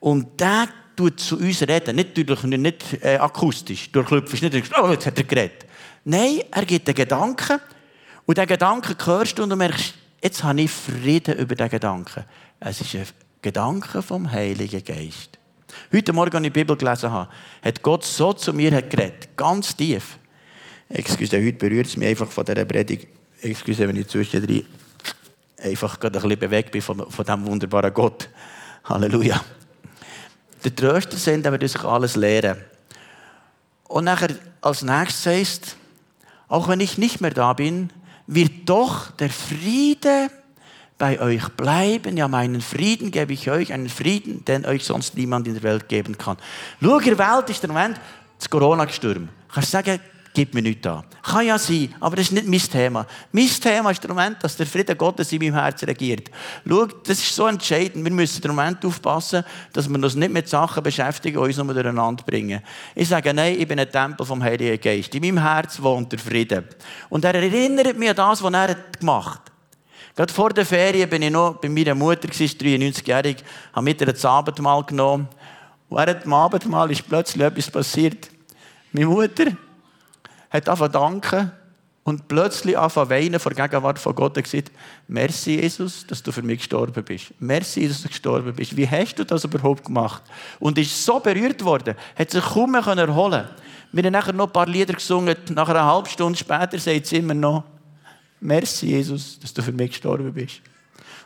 Und 0.00 0.40
der 0.40 0.68
tut 0.96 1.20
zu 1.20 1.38
uns 1.38 1.62
reden. 1.62 1.96
Nicht, 1.96 2.16
durch, 2.28 2.42
nicht 2.44 3.02
äh, 3.02 3.16
akustisch. 3.16 3.90
Du 3.92 4.02
klopfst 4.02 4.42
nicht 4.42 4.54
und 4.54 4.78
oh, 4.82 4.90
jetzt 4.90 5.06
hat 5.06 5.18
er 5.18 5.24
geredet. 5.24 5.66
Nein, 6.04 6.40
er 6.50 6.64
gibt 6.64 6.88
einen 6.88 6.94
Gedanken. 6.94 7.60
Und 8.24 8.38
diesen 8.38 8.48
Gedanken 8.48 8.96
hörst 9.04 9.38
du 9.38 9.42
und 9.42 9.50
du 9.50 9.56
merkst, 9.56 9.94
jetzt 10.22 10.42
habe 10.42 10.60
ich 10.60 10.70
Frieden 10.70 11.38
über 11.38 11.54
diesen 11.54 11.70
Gedanken. 11.70 12.24
Es 12.60 12.80
ist 12.80 12.94
ein 12.94 13.06
Gedanke 13.42 14.02
vom 14.02 14.30
Heiligen 14.30 14.82
Geist. 14.82 15.38
Heute 15.92 16.12
Morgen, 16.12 16.36
als 16.36 16.46
ich 16.46 16.52
die 16.52 16.60
Bibel 16.60 16.76
gelesen 16.76 17.10
habe, 17.10 17.30
hat 17.62 17.82
Gott 17.82 18.04
so 18.04 18.32
zu 18.32 18.52
mir 18.52 18.70
geredet, 18.82 19.36
ganz 19.36 19.76
tief. 19.76 20.18
Excuse, 20.90 21.36
heute 21.36 21.52
berührt 21.52 21.86
es 21.86 21.96
mich 21.96 22.08
einfach 22.08 22.30
von 22.30 22.44
dieser 22.44 22.64
Predigt. 22.64 23.08
Excuse, 23.42 23.86
wenn 23.86 23.96
ich 23.96 24.08
zwischendrin 24.08 24.64
einfach 25.62 26.00
gerade 26.00 26.18
ein 26.18 26.22
bisschen 26.22 26.38
bewegt 26.38 26.72
bin 26.72 26.82
von, 26.82 27.10
von 27.10 27.24
diesem 27.24 27.46
wunderbaren 27.46 27.92
Gott. 27.92 28.28
Halleluja. 28.84 29.40
Der 30.64 30.74
Tröster 30.74 31.16
sind, 31.16 31.44
der 31.44 31.52
wird 31.52 31.68
sich 31.68 31.84
alles 31.84 32.16
lehren. 32.16 32.56
Und 33.84 34.04
nachher 34.04 34.34
als 34.60 34.82
nächstes 34.82 35.26
heißt, 35.26 35.76
auch 36.48 36.68
wenn 36.68 36.80
ich 36.80 36.96
nicht 36.96 37.20
mehr 37.20 37.30
da 37.30 37.52
bin, 37.52 37.90
wird 38.26 38.52
doch 38.66 39.10
der 39.12 39.30
Friede 39.30 40.30
bei 40.96 41.20
euch 41.20 41.48
bleiben. 41.50 42.16
Ja, 42.16 42.28
meinen 42.28 42.60
Frieden 42.60 43.10
gebe 43.10 43.34
ich 43.34 43.50
euch, 43.50 43.72
einen 43.72 43.88
Frieden, 43.88 44.44
den 44.46 44.64
euch 44.64 44.84
sonst 44.84 45.16
niemand 45.16 45.46
in 45.46 45.54
der 45.54 45.62
Welt 45.62 45.88
geben 45.88 46.16
kann. 46.16 46.38
Schau, 46.82 46.98
in 46.98 47.16
der 47.16 47.18
Welt 47.18 47.50
ist 47.50 47.62
der 47.62 47.68
Moment 47.68 48.00
das 48.38 48.48
Corona-Gesturm. 48.48 49.28
Kannst 49.52 49.68
du 49.68 49.72
sagen, 49.72 50.00
gib 50.34 50.54
mir 50.54 50.62
nichts 50.62 50.86
an. 50.86 51.04
Kann 51.22 51.46
ja 51.46 51.58
sein, 51.58 51.94
aber 52.00 52.16
das 52.16 52.26
ist 52.26 52.32
nicht 52.32 52.46
mein 52.46 52.60
Thema. 52.60 53.06
Mein 53.32 53.48
Thema 53.48 53.90
ist 53.90 54.02
der 54.02 54.10
Moment, 54.10 54.42
dass 54.42 54.56
der 54.56 54.66
Friede 54.66 54.94
Gottes 54.96 55.32
in 55.32 55.40
meinem 55.40 55.54
Herzen 55.54 55.86
regiert. 55.86 56.30
Schau, 56.66 56.86
das 56.86 57.18
ist 57.18 57.34
so 57.34 57.46
entscheidend. 57.46 58.04
Wir 58.04 58.12
müssen 58.12 58.42
im 58.42 58.54
Moment 58.54 58.84
aufpassen, 58.84 59.44
dass 59.72 59.88
wir 59.88 59.96
uns 59.96 60.14
nicht 60.14 60.32
mit 60.32 60.48
Sachen 60.48 60.82
beschäftigen, 60.82 61.38
die 61.40 61.44
uns 61.44 61.56
nur 61.56 61.74
durcheinander 61.74 62.22
bringen. 62.24 62.62
Ich 62.94 63.08
sage, 63.08 63.34
nein, 63.34 63.58
ich 63.58 63.66
bin 63.66 63.78
ein 63.78 63.90
Tempel 63.90 64.24
vom 64.24 64.42
Heiligen 64.42 64.80
Geist. 64.80 65.14
In 65.14 65.22
meinem 65.22 65.42
Herz 65.42 65.80
wohnt 65.82 66.12
der 66.12 66.18
Friede. 66.18 66.64
Und 67.08 67.24
er 67.24 67.34
erinnert 67.34 67.98
mich 67.98 68.10
an 68.10 68.16
das, 68.16 68.42
was 68.42 68.52
er 68.52 68.76
gemacht 68.98 69.40
hat. 69.40 69.52
Gerade 70.18 70.32
vor 70.32 70.50
der 70.50 70.66
Ferien 70.66 71.08
bin 71.08 71.22
ich 71.22 71.30
noch 71.30 71.60
bei 71.60 71.68
meiner 71.68 71.94
Mutter, 71.94 72.28
93-jährig, 72.28 73.36
habe 73.72 73.84
mit 73.84 74.00
ihr 74.00 74.08
das 74.08 74.24
Abendmahl 74.24 74.82
genommen. 74.82 75.28
Während 75.90 76.24
dem 76.24 76.34
Abendmahl 76.34 76.90
ist 76.90 77.08
plötzlich 77.08 77.44
etwas 77.44 77.70
passiert. 77.70 78.28
Meine 78.92 79.06
Mutter 79.06 79.52
hat 80.50 80.68
angefangen 80.68 80.92
danken 80.92 81.52
und 82.04 82.26
plötzlich 82.28 82.78
angefangen 82.78 83.10
weinen 83.10 83.40
vor 83.40 83.52
der 83.52 83.68
Gegenwart 83.68 83.98
von 83.98 84.14
Gott 84.14 84.36
und 84.36 84.42
gesagt, 84.42 84.72
merci 85.08 85.56
Jesus, 85.60 86.06
dass 86.06 86.22
du 86.22 86.32
für 86.32 86.42
mich 86.42 86.58
gestorben 86.58 87.04
bist. 87.04 87.32
Merci, 87.38 87.86
dass 87.86 88.02
du 88.02 88.08
gestorben 88.08 88.54
bist. 88.54 88.76
Wie 88.76 88.88
hast 88.88 89.16
du 89.16 89.24
das 89.24 89.44
überhaupt 89.44 89.84
gemacht? 89.84 90.22
Und 90.58 90.78
ist 90.78 91.04
so 91.04 91.20
berührt 91.20 91.62
worden, 91.64 91.94
hat 92.16 92.30
sich 92.30 92.44
kaum 92.44 92.72
mehr 92.72 92.86
erholen 92.86 93.48
Wir 93.92 94.04
haben 94.04 94.12
nachher 94.12 94.32
noch 94.32 94.46
ein 94.46 94.52
paar 94.52 94.66
Lieder 94.66 94.94
gesungen. 94.94 95.36
Nach 95.50 95.68
einer 95.68 95.84
halben 95.84 96.08
Stunde 96.08 96.38
später 96.38 96.78
sagt 96.78 97.06
sie 97.06 97.16
immer 97.16 97.34
noch, 97.34 97.64
Merci, 98.40 98.86
Jesus, 98.86 99.38
dass 99.40 99.52
du 99.52 99.62
für 99.62 99.72
mich 99.72 99.90
gestorben 99.90 100.32
bist. 100.32 100.60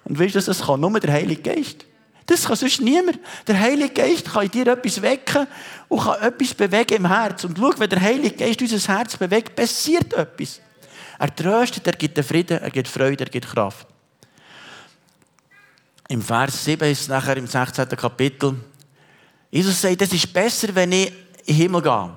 Und 0.04 0.18
weißt 0.18 0.34
du, 0.34 0.40
das 0.40 0.62
kann 0.62 0.80
nur 0.80 0.98
der 0.98 1.12
Heilige 1.12 1.42
Geist. 1.42 1.84
Das 2.26 2.44
kann 2.44 2.56
sonst 2.56 2.80
niemand. 2.80 3.18
Der 3.46 3.58
Heilige 3.58 3.92
Geist 3.92 4.32
kann 4.32 4.44
in 4.44 4.50
dir 4.50 4.66
etwas 4.68 5.02
wecken 5.02 5.46
und 5.88 6.00
kann 6.00 6.20
etwas 6.22 6.54
bewegen 6.54 6.94
im 6.94 7.06
Herz. 7.06 7.44
Und 7.44 7.58
schau, 7.58 7.72
wenn 7.78 7.90
der 7.90 8.00
Heilige 8.00 8.36
Geist 8.36 8.62
unser 8.62 8.94
Herz 8.96 9.16
bewegt, 9.16 9.56
passiert 9.56 10.12
etwas. 10.14 10.60
Er 11.18 11.34
tröstet, 11.34 11.86
er 11.86 11.92
gibt 11.94 12.16
den 12.16 12.24
Frieden, 12.24 12.58
er 12.58 12.70
gibt 12.70 12.88
Freude, 12.88 13.24
er 13.24 13.30
gibt 13.30 13.46
Kraft. 13.46 13.86
Im 16.08 16.20
Vers 16.20 16.64
7 16.64 16.90
ist 16.90 17.02
es 17.02 17.08
nachher 17.08 17.36
im 17.36 17.46
16. 17.46 17.88
Kapitel. 17.90 18.56
Jesus 19.50 19.80
sagt, 19.80 20.02
es 20.02 20.12
ist 20.12 20.32
besser, 20.32 20.74
wenn 20.74 20.92
ich 20.92 21.08
in 21.08 21.14
den 21.46 21.56
Himmel 21.56 21.82
gehe. 21.82 22.10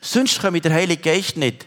Sonst 0.00 0.40
komme 0.40 0.60
der 0.60 0.72
Heilige 0.72 1.02
Geist 1.02 1.36
nicht. 1.36 1.66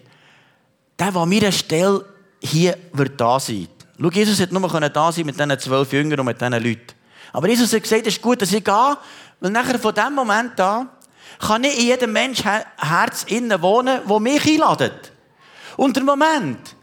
Der, 0.97 1.11
der 1.11 1.21
an 1.21 1.29
meiner 1.29 1.51
Stelle 1.51 2.05
hier 2.41 2.77
wird 2.93 3.19
da 3.19 3.39
sein. 3.39 3.67
Schau, 3.99 4.09
Jesus 4.09 4.39
hat 4.39 4.51
nur 4.51 4.89
da 4.89 5.11
sein 5.11 5.25
mit 5.25 5.39
diesen 5.39 5.59
zwölf 5.59 5.91
Jüngern 5.93 6.19
und 6.19 6.25
mit 6.25 6.41
diesen 6.41 6.53
Leuten. 6.53 7.02
Aber 7.33 7.49
Jesus 7.49 7.73
hat 7.73 7.83
gesagt, 7.83 8.07
es 8.07 8.15
ist 8.15 8.21
gut, 8.21 8.41
dass 8.41 8.53
ich 8.53 8.63
gehe, 8.63 8.97
weil 9.41 9.51
nachher 9.51 9.77
von 9.77 9.93
diesem 9.93 10.13
Moment 10.13 10.57
an 10.61 10.89
kann 11.39 11.61
nicht 11.61 11.79
in 11.79 11.87
jedem 11.87 12.13
Mensch 12.13 12.43
Herz 12.43 13.25
innen 13.27 13.61
wohnen, 13.61 14.01
wo 14.05 14.19
mich 14.19 14.45
einladet. 14.45 15.11
Und 15.75 15.95
der 15.95 16.03
Moment, 16.03 16.75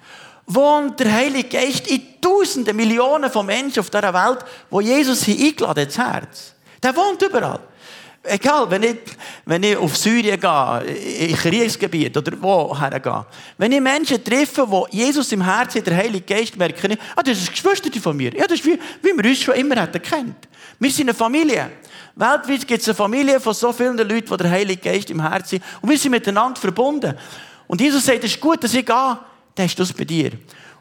wo 0.47 0.89
der 0.99 1.13
Heilige 1.13 1.49
Geist 1.49 1.87
in 1.87 2.21
Tausenden, 2.21 2.77
Millionen 2.77 3.31
von 3.31 3.47
Menschen 3.47 3.81
auf 3.81 3.89
dieser 3.89 4.13
Welt, 4.13 4.45
wo 4.69 4.81
Jesus 4.81 5.23
hier 5.23 5.47
eingeladen 5.47 5.85
ins 5.85 5.97
Herz, 5.97 6.55
der 6.83 6.95
wohnt 6.95 7.23
überall. 7.23 7.61
Egal, 8.23 8.71
wenn 8.71 8.83
ich, 8.83 8.97
wenn 9.47 9.63
ich 9.63 9.77
auf 9.79 9.97
Syrien 9.97 10.39
gehe, 10.39 10.81
in 11.29 11.35
Kriegsgebiet 11.35 12.15
oder 12.15 12.33
woher 12.39 13.01
gehe. 13.01 13.27
Wenn 13.57 13.73
ich 13.73 13.81
Menschen 13.81 14.23
treffe, 14.23 14.67
die 14.93 14.99
Jesus 14.99 15.33
im 15.33 15.43
Herzen, 15.43 15.83
der 15.83 15.97
Heilige 15.97 16.35
Geist, 16.35 16.55
merke 16.57 16.87
ich, 16.87 16.99
ah, 17.17 17.23
das 17.23 17.39
ist 17.39 17.49
ein 17.49 17.53
Geschwister 17.55 17.91
von 17.99 18.15
mir. 18.15 18.35
Ja, 18.37 18.47
das 18.47 18.61
ist 18.61 18.67
wie, 18.67 18.79
wie 19.01 19.17
wir 19.17 19.31
uns 19.31 19.41
schon 19.41 19.55
immer 19.55 19.81
hätten 19.81 20.03
kennt. 20.03 20.37
Wir 20.79 20.91
sind 20.91 21.09
eine 21.09 21.15
Familie. 21.15 21.71
Weltweit 22.15 22.69
gibt 22.69 22.83
es 22.83 22.89
eine 22.89 22.95
Familie 22.95 23.41
von 23.41 23.55
so 23.55 23.73
vielen 23.73 23.97
Leuten, 23.97 24.27
die 24.27 24.37
der 24.37 24.51
Heilige 24.51 24.83
Geist 24.91 25.09
im 25.11 25.27
Herzen 25.27 25.49
sind. 25.49 25.65
Und 25.81 25.89
wir 25.89 25.97
sind 25.97 26.11
miteinander 26.11 26.61
verbunden. 26.61 27.17
Und 27.67 27.81
Jesus 27.81 28.05
sagt, 28.05 28.23
es 28.25 28.33
ist 28.33 28.41
gut, 28.41 28.63
dass 28.63 28.75
ich 28.75 28.85
gehe, 28.85 29.19
dann 29.55 29.69
du 29.69 29.75
das 29.77 29.93
bei 29.95 30.05
dir. 30.05 30.33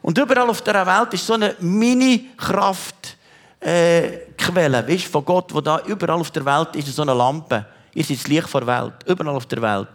Und 0.02 0.18
überall 0.18 0.50
auf 0.50 0.60
dieser 0.60 0.86
Welt 0.86 1.14
ist 1.14 1.26
so 1.26 1.34
eine 1.34 1.56
Mini-Kraft, 1.58 3.16
äh, 3.60 4.18
Quelle, 4.36 4.86
weißt, 4.86 5.04
von 5.04 5.24
Gott, 5.24 5.52
wo 5.54 5.60
da 5.60 5.80
überall 5.86 6.20
auf 6.20 6.30
der 6.30 6.44
Welt 6.44 6.74
ist, 6.76 6.94
so 6.94 7.02
eine 7.02 7.14
Lampe. 7.14 7.66
Ihr 7.94 8.04
seid 8.04 8.18
das 8.18 8.28
Licht 8.28 8.54
der 8.54 8.66
Welt. 8.66 8.94
Überall 9.06 9.36
auf 9.36 9.46
der 9.46 9.60
Welt 9.60 9.88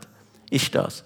ist 0.49 0.73
das. 0.73 1.03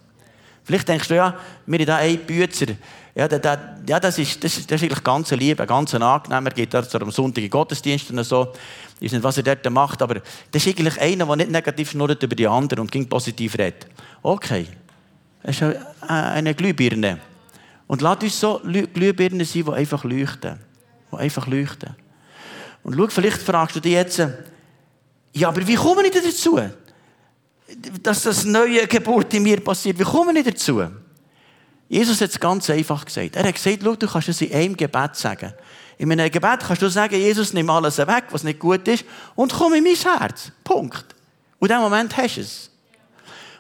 Vielleicht 0.63 0.87
denkst 0.87 1.07
du, 1.07 1.15
ja, 1.15 1.35
wir 1.65 1.79
haben 1.79 1.85
hier 1.85 1.95
einen 1.95 2.25
Bützer. 2.25 2.67
Ja, 3.15 3.27
der, 3.27 3.39
der, 3.39 3.77
ja 3.87 3.99
das, 3.99 4.19
ist, 4.19 4.43
das, 4.43 4.57
ist, 4.57 4.69
das 4.69 4.81
ist 4.81 4.83
eigentlich 4.83 5.03
ganz 5.03 5.31
lieb, 5.31 5.65
ganz 5.65 5.93
angenehm. 5.95 6.45
Er 6.45 6.51
geht 6.51 6.73
dort 6.73 6.93
am 6.95 7.11
Sonntag 7.11 7.43
in 7.43 7.49
Gottesdienst 7.49 8.11
und 8.11 8.23
so. 8.23 8.53
Ich 8.99 9.05
weiß 9.05 9.13
nicht, 9.13 9.23
was 9.23 9.37
er 9.37 9.43
dort 9.43 9.69
macht, 9.71 10.01
aber 10.01 10.21
das 10.51 10.65
ist 10.65 10.67
eigentlich 10.67 11.01
einer, 11.01 11.25
der 11.25 11.35
nicht 11.37 11.51
negativ 11.51 11.91
schnurrt 11.91 12.21
über 12.21 12.35
die 12.35 12.47
anderen 12.47 12.81
und 12.81 12.91
ging 12.91 13.07
positiv 13.07 13.57
redet. 13.57 13.87
Okay. 14.21 14.67
Er 15.41 15.49
ist 15.49 15.63
eine 16.01 16.53
Glühbirne. 16.53 17.19
Und 17.87 18.01
lass 18.01 18.21
uns 18.21 18.39
so 18.39 18.61
Glühbirnen 18.63 19.45
sein, 19.45 19.65
die 19.65 19.71
einfach 19.71 20.03
leuchten. 20.03 20.59
Die 21.11 21.15
einfach 21.15 21.47
leuchten. 21.47 21.95
Und 22.83 22.95
schau, 22.95 23.07
vielleicht 23.07 23.41
fragst 23.41 23.75
du 23.75 23.79
dich 23.79 23.93
jetzt, 23.93 24.21
ja, 25.33 25.48
aber 25.48 25.65
wie 25.67 25.75
komme 25.75 26.05
ich 26.05 26.12
dazu? 26.12 26.59
Dass 28.01 28.24
das 28.24 28.45
neue 28.45 28.88
Geburt 28.88 29.33
in 29.33 29.43
mir 29.43 29.59
passiert. 29.62 30.00
Wie 30.00 30.03
komme 30.03 30.38
ich 30.38 30.45
dazu? 30.45 30.83
Jesus 31.88 32.21
hat 32.21 32.29
es 32.29 32.39
ganz 32.39 32.69
einfach 32.69 33.03
gesagt. 33.05 33.36
Er 33.36 33.48
hat 33.48 33.55
gesagt, 33.55 33.79
schau, 33.83 33.95
du 33.95 34.07
kannst 34.07 34.29
es 34.29 34.41
in 34.41 34.53
einem 34.53 34.77
Gebet 34.77 35.15
sagen. 35.15 35.53
In 35.98 36.12
einem 36.12 36.31
Gebet 36.31 36.59
kannst 36.62 36.81
du 36.81 36.89
sagen, 36.89 37.15
Jesus, 37.15 37.51
nimm 37.51 37.69
alles 37.69 37.98
weg, 37.98 38.25
was 38.29 38.43
nicht 38.43 38.59
gut 38.59 38.88
ist, 38.88 39.03
und 39.36 39.51
komm 39.51 39.74
in 39.74 39.83
mein 39.83 39.95
Herz. 39.95 40.51
Punkt. 40.63 41.05
Und 41.59 41.69
in 41.69 41.75
dem 41.75 41.81
Moment 41.81 42.15
hast 42.15 42.38
du 42.38 42.41
es. 42.41 42.69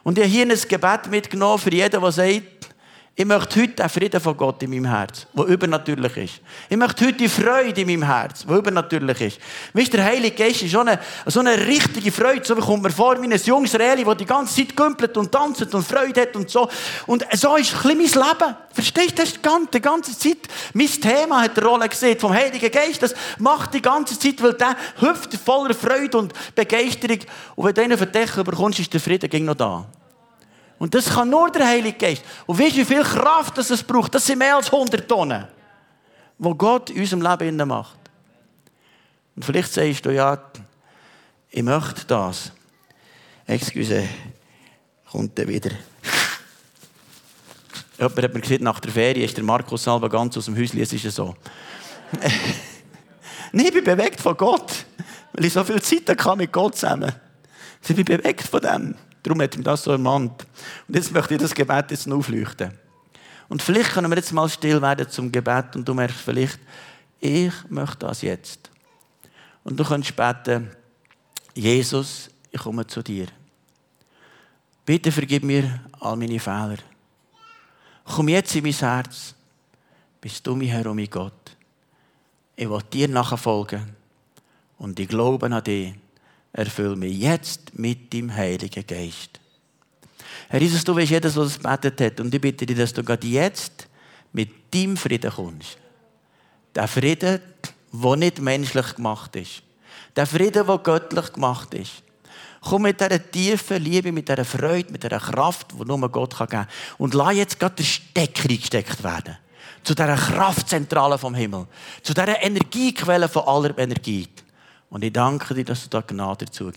Und 0.03 0.17
ich 0.17 0.23
habe 0.23 0.31
hier 0.31 0.45
ein 0.45 0.59
Gebet 0.67 1.11
mitgenommen 1.11 1.59
für 1.59 1.73
jeden, 1.73 2.01
der 2.01 2.11
sagt, 2.11 2.43
ich 3.19 3.25
möchte 3.25 3.61
heute 3.61 3.73
den 3.73 3.89
Frieden 3.89 4.21
von 4.21 4.37
Gott 4.37 4.63
in 4.63 4.69
meinem 4.69 4.85
Herz, 4.85 5.27
der 5.33 5.43
übernatürlich 5.43 6.15
ist. 6.15 6.41
Ich 6.69 6.77
möchte 6.77 7.05
heute 7.05 7.17
die 7.17 7.27
Freude 7.27 7.81
in 7.81 7.87
meinem 7.87 8.03
Herz, 8.03 8.45
die 8.45 8.53
übernatürlich 8.53 9.19
ist. 9.19 9.39
Weißt 9.73 9.91
du, 9.91 9.97
der 9.97 10.05
Heilige 10.05 10.37
Geist 10.37 10.61
ist 10.61 10.71
so 10.71 10.79
eine, 10.79 10.97
so 11.25 11.41
eine 11.41 11.67
richtige 11.67 12.13
Freude. 12.13 12.45
So 12.45 12.55
kommt 12.55 12.83
mir 12.83 12.91
vor 12.91 13.21
wie 13.21 13.25
ein 13.25 13.37
junges 13.37 13.77
Reli, 13.77 14.05
das 14.05 14.15
die 14.15 14.25
ganze 14.25 14.55
Zeit 14.55 14.73
gümpelt 14.73 15.17
und 15.17 15.33
tanzt 15.33 15.75
und 15.75 15.85
Freude 15.85 16.21
hat 16.21 16.33
und 16.37 16.49
so. 16.49 16.69
Und 17.07 17.25
so 17.33 17.57
ist 17.57 17.75
ein 17.85 17.97
bisschen 17.97 18.21
mein 18.21 18.29
Leben. 18.29 18.55
Verstehst 18.71 19.11
du? 19.11 19.15
Das 19.15 19.29
ist 19.33 19.39
die 19.73 19.81
ganze 19.81 20.17
Zeit. 20.17 20.37
Mein 20.73 20.87
Thema 20.87 21.41
hat 21.41 21.59
eine 21.59 21.67
Rolle 21.67 21.89
gesehen 21.89 22.17
vom 22.17 22.31
Heiligen 22.31 22.71
Geist. 22.71 23.03
Das 23.03 23.13
macht 23.37 23.73
die 23.73 23.81
ganze 23.81 24.17
Zeit, 24.17 24.41
weil 24.41 24.53
der 24.53 24.77
hüpft 25.01 25.33
voller 25.43 25.73
Freude 25.73 26.19
und 26.19 26.33
Begeisterung. 26.55 27.19
Und 27.57 27.65
wenn 27.65 27.75
du 27.75 27.81
einen 27.81 27.97
Verdecken 27.97 28.45
bekommst, 28.45 28.79
ist 28.79 28.93
der 28.93 29.01
Frieden 29.01 29.29
ging 29.29 29.43
noch 29.43 29.55
da. 29.55 29.85
Und 30.79 30.95
das 30.95 31.09
kann 31.09 31.29
nur 31.29 31.51
der 31.51 31.67
Heilige 31.67 31.97
Geist. 31.97 32.23
Und 32.47 32.57
weißt 32.57 32.71
du, 32.71 32.77
wie 32.77 32.85
viel 32.85 33.03
Kraft 33.03 33.57
das 33.57 33.69
es 33.69 33.83
braucht? 33.83 34.15
Das 34.15 34.25
sind 34.25 34.39
mehr 34.39 34.55
als 34.55 34.71
100 34.71 35.07
Tonnen, 35.07 35.45
wo 36.37 36.55
Gott 36.55 36.89
in 36.89 37.01
unserem 37.01 37.21
Leben 37.21 37.57
macht. 37.67 37.97
Und 39.35 39.43
vielleicht 39.43 39.73
sagst 39.73 40.05
du, 40.05 40.11
ja, 40.11 40.41
ich 41.49 41.63
möchte 41.63 42.05
das. 42.07 42.53
Excuse, 43.45 44.07
kommt 45.11 45.37
er 45.37 45.47
wieder. 45.47 45.71
Jemand 47.97 48.23
hat 48.23 48.33
mir 48.33 48.41
gesagt, 48.41 48.61
nach 48.61 48.79
der 48.79 48.91
Ferie 48.91 49.25
ist 49.25 49.35
der 49.35 49.43
Markus 49.43 49.83
Salva 49.83 50.07
ganz 50.07 50.37
aus 50.37 50.45
dem 50.45 50.57
Häuschen. 50.57 50.79
Es 50.79 50.93
ist 50.93 51.03
ja 51.03 51.11
so. 51.11 51.35
Nein, 53.51 53.65
ich 53.65 53.73
bin 53.73 53.83
bewegt 53.83 54.21
von 54.21 54.37
Gott. 54.37 54.85
Weil 55.33 55.45
ich 55.45 55.53
so 55.53 55.63
viel 55.63 55.81
Zeit 55.81 56.09
hatte 56.09 56.37
mit 56.37 56.53
Gott 56.53 56.75
zusammen. 56.75 57.11
Ich 57.87 57.95
bin 57.95 58.05
bewegt 58.05 58.43
von 58.43 58.61
dem. 58.61 58.95
Darum 59.29 59.43
hat 59.43 59.55
ihm 59.55 59.63
das 59.63 59.83
so 59.83 59.91
ermahnt. 59.91 60.43
Und 60.87 60.95
jetzt 60.95 61.11
möchte 61.11 61.35
ich 61.35 61.39
das 61.39 61.53
Gebet 61.53 61.91
jetzt 61.91 62.11
aufleuchten. 62.11 62.71
Und 63.47 63.61
vielleicht 63.61 63.91
können 63.91 64.09
wir 64.09 64.17
jetzt 64.17 64.33
mal 64.33 64.49
still 64.49 64.81
werden 64.81 65.07
zum 65.07 65.31
Gebet 65.31 65.75
und 65.75 65.87
du 65.87 65.93
merkst 65.93 66.19
vielleicht, 66.19 66.57
ich 67.19 67.53
möchte 67.69 68.07
das 68.07 68.23
jetzt. 68.23 68.71
Und 69.63 69.79
du 69.79 69.83
kannst 69.83 70.15
beten, 70.15 70.71
Jesus, 71.53 72.31
ich 72.49 72.59
komme 72.59 72.87
zu 72.87 73.03
dir. 73.03 73.27
Bitte 74.83 75.11
vergib 75.11 75.43
mir 75.43 75.79
all 75.99 76.15
meine 76.15 76.39
Fehler. 76.39 76.77
Komm 78.05 78.29
jetzt 78.29 78.55
in 78.55 78.63
mein 78.63 78.73
Herz. 78.73 79.35
Bist 80.19 80.47
du 80.47 80.55
mein 80.55 80.69
Herr 80.69 80.87
und 80.87 80.95
mein 80.95 81.07
Gott. 81.07 81.55
Ich 82.55 82.67
will 82.67 82.81
dir 82.91 83.07
nachfolgen 83.07 83.95
und 84.79 84.99
ich 84.99 85.07
glaube 85.07 85.45
an 85.45 85.63
dich. 85.63 85.93
Erfüll 86.51 86.95
mich 86.95 87.17
jetzt 87.17 87.77
mit 87.77 88.11
dem 88.11 88.33
Heiligen 88.33 88.85
Geist. 88.85 89.39
Herr 90.49 90.61
Jesus, 90.61 90.83
du 90.83 90.95
weißt 90.95 91.11
jedes, 91.11 91.35
was 91.35 91.47
es 91.47 91.57
betet 91.59 92.01
hat. 92.01 92.19
Und 92.19 92.33
ich 92.33 92.41
bitte 92.41 92.65
dich, 92.65 92.77
dass 92.77 92.91
du 92.93 93.03
gerade 93.03 93.27
jetzt 93.27 93.87
mit 94.33 94.73
deinem 94.73 94.97
Frieden 94.97 95.31
kommst. 95.31 95.77
Der 96.73 96.87
Frieden, 96.87 97.39
der 97.91 98.15
nicht 98.15 98.39
menschlich 98.39 98.95
gemacht 98.95 99.35
ist. 99.35 99.61
Der 100.15 100.25
Frieden, 100.25 100.65
der 100.65 100.77
göttlich 100.79 101.33
gemacht 101.33 101.73
ist. 101.75 102.03
Komm 102.61 102.81
mit 102.83 102.99
dieser 102.99 103.31
tiefen 103.31 103.81
Liebe, 103.81 104.11
mit 104.11 104.27
dieser 104.27 104.43
Freude, 104.43 104.91
mit 104.91 105.03
dieser 105.03 105.19
Kraft, 105.19 105.67
die 105.79 105.85
nur 105.85 106.09
Gott 106.09 106.35
geben 106.35 106.49
kann. 106.49 106.67
Und 106.97 107.13
lass 107.13 107.35
jetzt 107.35 107.59
gerade 107.59 107.75
der 107.75 107.83
Stecker 107.83 108.49
eingesteckt 108.49 109.03
werden. 109.03 109.37
Zu 109.83 109.95
dieser 109.95 110.15
Kraftzentrale 110.15 111.17
vom 111.17 111.35
Himmel. 111.35 111.67
Zu 112.03 112.13
dieser 112.13 112.41
Energiequelle 112.41 113.29
von 113.29 113.43
aller 113.43 113.77
Energie. 113.77 114.27
Und 114.89 115.03
ich 115.03 115.13
danke 115.13 115.53
dir, 115.53 115.65
dass 115.65 115.83
du 115.83 115.89
da 115.89 116.01
Gnade 116.01 116.45
dazu. 116.45 116.71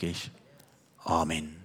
Amen. 1.05 1.57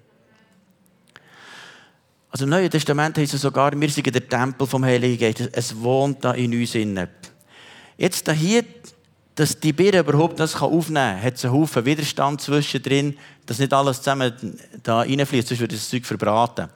Also 2.29 2.45
im 2.45 2.49
Neuen 2.49 2.69
Testament 2.69 3.17
heißt 3.17 3.33
es 3.33 3.41
sogar, 3.41 3.79
wir 3.79 3.89
sind 3.89 4.13
der 4.13 4.27
Tempel 4.27 4.67
vom 4.67 4.83
Heiligen 4.83 5.19
Geist. 5.19 5.49
Es 5.51 5.75
wohnt 5.75 6.23
da 6.23 6.33
in 6.33 6.53
uns 6.53 6.75
innen. 6.75 7.10
Jetzt 7.97 8.31
hier, 8.31 8.63
dass 9.36 9.60
die 9.60 9.73
Birne 9.73 9.99
überhaupt 9.99 10.39
das 10.39 10.55
aufnehmen 10.55 11.15
kann, 11.15 11.23
hat 11.23 11.36
es 11.36 11.45
einen 11.45 11.53
Haufen 11.53 11.86
Widerstand 11.86 12.41
zwischendrin, 12.41 13.17
dass 13.45 13.60
nicht 13.60 13.73
alles 13.73 13.97
zusammen 13.97 14.33
da 14.83 14.99
reinfließt, 14.99 15.47
sonst 15.47 15.60
wird 15.60 15.73
das 15.73 15.89
Zeug 15.89 16.05
verbraten. 16.05 16.69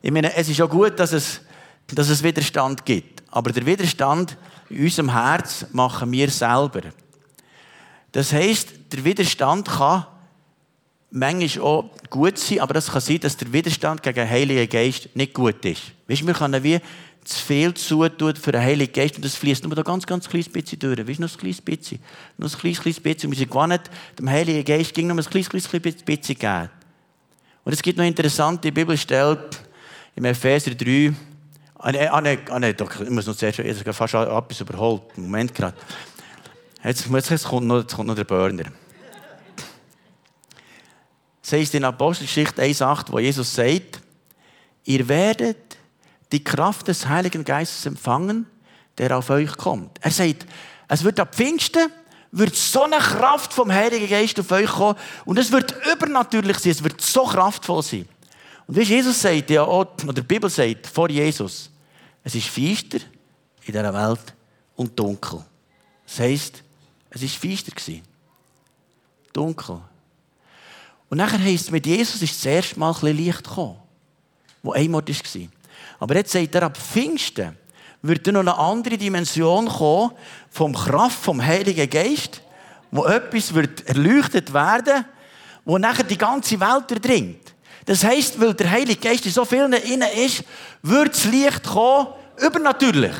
Ich 0.00 0.10
meine, 0.10 0.34
es 0.34 0.48
ist 0.48 0.60
auch 0.60 0.70
gut, 0.70 0.98
dass 0.98 1.12
es, 1.12 1.40
dass 1.88 2.08
es 2.08 2.22
Widerstand 2.22 2.84
gibt. 2.84 3.22
Aber 3.30 3.52
der 3.52 3.66
Widerstand 3.66 4.36
in 4.70 4.84
unserem 4.84 5.12
Herz 5.12 5.66
machen 5.72 6.10
wir 6.12 6.30
selber. 6.30 6.82
Das 8.18 8.32
heisst, 8.32 8.70
der 8.90 9.04
Widerstand 9.04 9.68
kann 9.68 10.04
manchmal 11.12 11.64
auch 11.64 11.90
gut 12.10 12.36
sein, 12.36 12.58
aber 12.58 12.74
es 12.74 12.90
kann 12.90 13.00
sein, 13.00 13.20
dass 13.20 13.36
der 13.36 13.52
Widerstand 13.52 14.02
gegen 14.02 14.16
den 14.16 14.28
Heiligen 14.28 14.68
Geist 14.68 15.08
nicht 15.14 15.32
gut 15.32 15.64
ist. 15.64 15.82
Weißt, 16.08 16.26
wir 16.26 16.34
können 16.34 16.64
wie 16.64 16.80
zu 17.22 17.38
viel 17.46 17.72
zutun 17.74 18.34
für 18.34 18.50
den 18.50 18.60
Heiligen 18.60 18.92
Geist 18.92 19.14
und 19.14 19.24
das 19.24 19.36
fließt 19.36 19.62
nur 19.62 19.76
da 19.76 19.82
ganz, 19.82 20.04
ganz 20.04 20.28
kleines 20.28 20.48
bisschen 20.48 20.80
durch. 20.80 20.98
Weißt, 20.98 21.20
nur 21.20 21.28
ein 21.28 21.36
kleines 21.36 21.60
bisschen. 21.60 22.00
Nur 22.38 22.50
ein 22.50 22.58
kleines, 22.58 22.80
kleines 22.80 23.00
bisschen. 23.00 23.30
Wir 23.30 23.38
sind 23.38 23.50
gewohnt, 23.52 23.82
dem 24.18 24.28
Heiligen 24.28 24.64
Geist 24.64 24.94
ging 24.94 25.06
nur 25.06 25.16
ein 25.16 25.24
kleines, 25.24 25.48
kleines, 25.48 25.70
kleines 25.70 26.02
bisschen 26.02 26.38
geben. 26.40 26.70
Und 27.62 27.72
es 27.72 27.80
gibt 27.80 27.98
noch 27.98 28.04
interessante 28.04 28.72
Bibelstellen 28.72 29.38
im 30.16 30.24
Epheser 30.24 30.74
3. 30.74 31.14
Ah, 31.80 31.92
nein, 31.92 32.08
ah, 32.48 32.54
ah, 32.54 32.58
nein, 32.58 32.74
ich 32.76 33.10
muss 33.10 33.28
noch 33.28 33.36
zuerst, 33.36 33.60
ich 33.60 33.78
habe 33.78 33.92
fast 33.92 34.14
etwas 34.14 34.60
überholt. 34.60 35.16
Moment 35.16 35.54
gerade. 35.54 35.76
Jetzt, 36.84 37.08
jetzt, 37.08 37.44
kommt 37.44 37.66
noch, 37.66 37.80
jetzt 37.80 37.94
kommt 37.94 38.08
noch 38.08 38.14
der 38.14 38.24
Burner. 38.24 38.64
Es 41.42 41.52
heißt 41.52 41.74
in 41.74 41.84
Apostelgeschichte 41.84 42.62
1,8, 42.62 43.06
wo 43.10 43.18
Jesus 43.18 43.54
sagt, 43.54 44.00
ihr 44.84 45.08
werdet 45.08 45.78
die 46.30 46.44
Kraft 46.44 46.88
des 46.88 47.08
Heiligen 47.08 47.44
Geistes 47.44 47.86
empfangen, 47.86 48.46
der 48.98 49.16
auf 49.16 49.30
euch 49.30 49.56
kommt. 49.56 49.98
Er 50.02 50.10
sagt, 50.10 50.46
es 50.88 51.04
wird 51.04 51.18
ab 51.20 51.34
Pfingsten 51.34 51.90
wird 52.30 52.54
so 52.54 52.82
eine 52.82 52.98
Kraft 52.98 53.52
vom 53.52 53.72
Heiligen 53.72 54.08
Geist 54.08 54.38
auf 54.38 54.50
euch 54.50 54.68
kommen 54.68 54.98
und 55.24 55.38
es 55.38 55.50
wird 55.50 55.74
übernatürlich 55.90 56.58
sein, 56.58 56.72
es 56.72 56.84
wird 56.84 57.00
so 57.00 57.24
kraftvoll 57.24 57.82
sein. 57.82 58.06
Und 58.66 58.76
wie 58.76 58.82
Jesus 58.82 59.20
sagt, 59.20 59.48
ja, 59.48 59.64
oder 59.64 60.12
die 60.12 60.20
Bibel 60.20 60.50
sagt 60.50 60.86
vor 60.86 61.08
Jesus, 61.08 61.70
es 62.22 62.34
ist 62.34 62.48
feister 62.48 62.98
in 63.64 63.72
dieser 63.72 63.94
Welt 63.94 64.34
und 64.76 64.98
dunkel. 64.98 65.42
Das 66.04 66.18
heisst, 66.20 66.62
es 67.10 67.22
war 67.22 67.28
feister. 67.28 67.72
Dunkel. 69.32 69.80
Und 71.08 71.18
nachher 71.18 71.42
heisst 71.42 71.66
es, 71.66 71.70
mit 71.70 71.86
Jesus 71.86 72.20
ist 72.20 72.36
das 72.36 72.46
erste 72.46 72.78
Mal 72.78 72.88
ein 72.88 72.94
bisschen 72.94 73.16
Licht 73.16 73.44
gekommen, 73.44 73.76
wo 74.62 74.72
ein 74.72 74.94
Ort 74.94 75.08
war. 75.08 75.48
Aber 76.00 76.16
jetzt 76.16 76.32
sagt 76.32 76.54
er, 76.54 76.64
ab 76.64 76.76
Pfingsten 76.76 77.56
wird 78.02 78.26
noch 78.26 78.40
eine 78.40 78.56
andere 78.56 78.96
Dimension 78.96 79.68
kommen 79.68 80.12
vom 80.50 80.74
Kraft 80.74 81.18
vom 81.18 81.44
Heiligen 81.44 81.88
Geist, 81.88 82.42
wo 82.90 83.04
etwas 83.04 83.54
wird 83.54 83.86
erleuchtet 83.86 84.52
werden, 84.52 85.04
wo 85.64 85.78
nachher 85.78 86.04
die 86.04 86.18
ganze 86.18 86.60
Welt 86.60 86.90
erdringt. 86.90 87.54
Das 87.86 88.04
heisst, 88.04 88.38
weil 88.40 88.54
der 88.54 88.70
Heilige 88.70 89.00
Geist 89.00 89.24
in 89.24 89.32
so 89.32 89.44
vielen 89.44 89.72
innen 89.72 90.08
ist, 90.14 90.44
wird 90.82 91.14
das 91.14 91.24
Licht 91.24 91.64
kommen, 91.64 92.08
übernatürlich. 92.36 93.14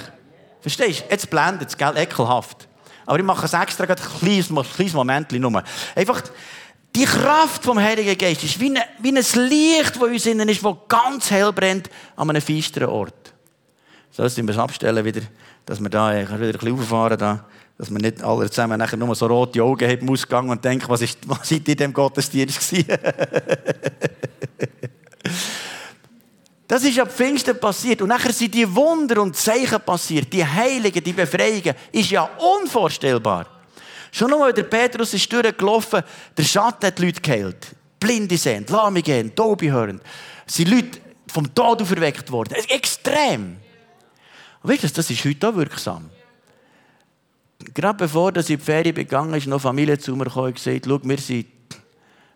Verstehst 0.61 1.01
du? 1.01 1.11
Jetzt 1.11 1.31
blendet 1.31 1.68
es, 1.68 1.77
gell? 1.77 1.96
Ekelhaft. 1.96 2.67
Aber 3.09 3.18
ich 3.18 3.25
mache 3.25 3.47
es 3.47 3.55
extra 3.55 3.85
ein 3.85 3.97
kleines, 3.97 4.49
kleines 4.75 4.92
Moment 4.92 5.33
nur. 5.33 5.62
Einfach, 5.94 6.23
die 6.94 7.07
Kraft 7.07 7.64
vom 7.64 7.81
Heiligen 7.81 8.18
Geist 8.18 8.44
ist 8.44 8.61
wie 8.61 8.68
ein, 8.68 8.79
wie 9.01 9.09
ein 9.09 9.49
Licht, 9.49 9.97
das 9.97 10.03
uns 10.03 10.27
innen 10.27 10.47
ist, 10.47 10.62
das 10.62 10.77
ganz 10.88 11.31
hell 11.31 11.51
brennt 11.55 11.88
an 12.16 12.29
einem 12.29 12.42
feisteren 12.42 12.90
Ort. 12.90 13.33
So, 14.11 14.25
jetzt 14.25 14.37
müssen 14.37 14.55
wir 14.55 14.62
abstellen 14.62 15.03
wieder, 15.07 15.23
dass 15.64 15.81
wir 15.81 15.88
da 15.88 16.12
wieder 16.12 16.35
ein 16.35 16.53
bisschen 16.53 16.73
auffahren 16.75 17.16
da, 17.16 17.47
dass 17.79 17.90
wir 17.90 17.99
nicht 17.99 18.23
alle 18.23 18.51
zusammen 18.51 18.79
nachher 18.79 18.99
nur 18.99 19.14
so 19.14 19.27
rote 19.27 19.62
Augen 19.62 19.88
haben 19.88 20.07
im 20.07 20.51
und 20.51 20.62
denken, 20.62 20.87
was, 20.87 21.01
ist, 21.01 21.18
was 21.27 21.49
seid 21.49 21.66
ihr 21.66 21.73
in 21.73 21.79
diesem 21.79 21.94
Gottesdienst 21.94 22.61
Das 26.68 26.85
ist 26.85 26.98
ab 26.98 27.11
Pfingsten 27.11 27.59
passiert. 27.59 28.02
Und 28.02 28.09
nachher 28.09 28.33
sind 28.33 28.54
die 28.54 28.72
Wunder 28.74 29.22
und 29.22 29.35
Zeichen 29.35 29.81
passiert. 29.81 30.31
Die 30.31 30.44
Heiligen, 30.44 31.02
die 31.02 31.14
Befreiungen, 31.14 31.74
ist 31.90 32.11
ja 32.11 32.28
unvorstellbar. 32.61 33.46
Schon 34.12 34.33
einmal, 34.33 34.52
der 34.52 34.64
Petrus 34.64 35.14
ist 35.14 35.33
durchgelaufen, 35.33 36.02
der 36.37 36.42
Schatten 36.42 36.87
hat 36.87 36.98
die 36.98 37.07
Leute 37.07 37.20
geheilt. 37.22 37.74
Blinde 37.98 38.37
sehen, 38.37 38.66
Lahme 38.68 39.02
gehen, 39.02 39.35
Taube 39.35 39.72
hören. 39.72 40.00
Sind 40.46 40.68
Leute 40.68 41.00
vom 41.26 41.52
Tod 41.54 41.81
auferweckt 41.83 42.31
worden. 42.31 42.54
Extrem. 42.68 43.57
Und 44.62 44.70
weißt 44.70 44.85
du, 44.85 44.88
das 44.88 45.11
ist 45.11 45.24
heute 45.24 45.48
auch 45.48 45.57
wirksam. 45.57 46.11
Gerade 47.74 47.96
bevor 47.96 48.31
das 48.31 48.50
in 48.50 48.59
die 48.59 48.64
Ferien 48.64 48.94
begangen 48.94 49.35
ist, 49.35 49.46
noch 49.46 49.61
Familie 49.61 49.98
zu 49.98 50.14
mir 50.14 50.24
gekommen 50.24 50.48
und 50.48 50.54
gesagt, 50.54 50.87
schau, 50.87 51.00
wir 51.02 51.18
sind 51.18 51.46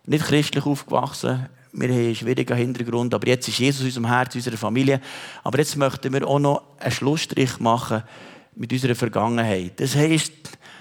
nicht 0.05 0.25
christlich 0.25 0.65
aufgewachsen, 0.65 1.49
wir 1.73 1.89
haben 1.89 1.97
einen 1.97 2.15
schwierigen 2.15 2.55
Hintergrund, 2.55 3.13
aber 3.13 3.27
jetzt 3.27 3.47
ist 3.47 3.57
Jesus 3.57 3.81
in 3.81 3.87
unserem 3.87 4.07
Herz, 4.07 4.35
in 4.35 4.39
unserer 4.39 4.57
Familie. 4.57 5.01
Aber 5.43 5.57
jetzt 5.57 5.75
möchten 5.75 6.13
wir 6.13 6.27
auch 6.27 6.39
noch 6.39 6.61
einen 6.79 6.91
Schlussstrich 6.91 7.59
machen 7.59 8.03
mit 8.55 8.71
unserer 8.71 8.93
Vergangenheit. 8.93 9.79
Das 9.79 9.95
heisst, 9.95 10.33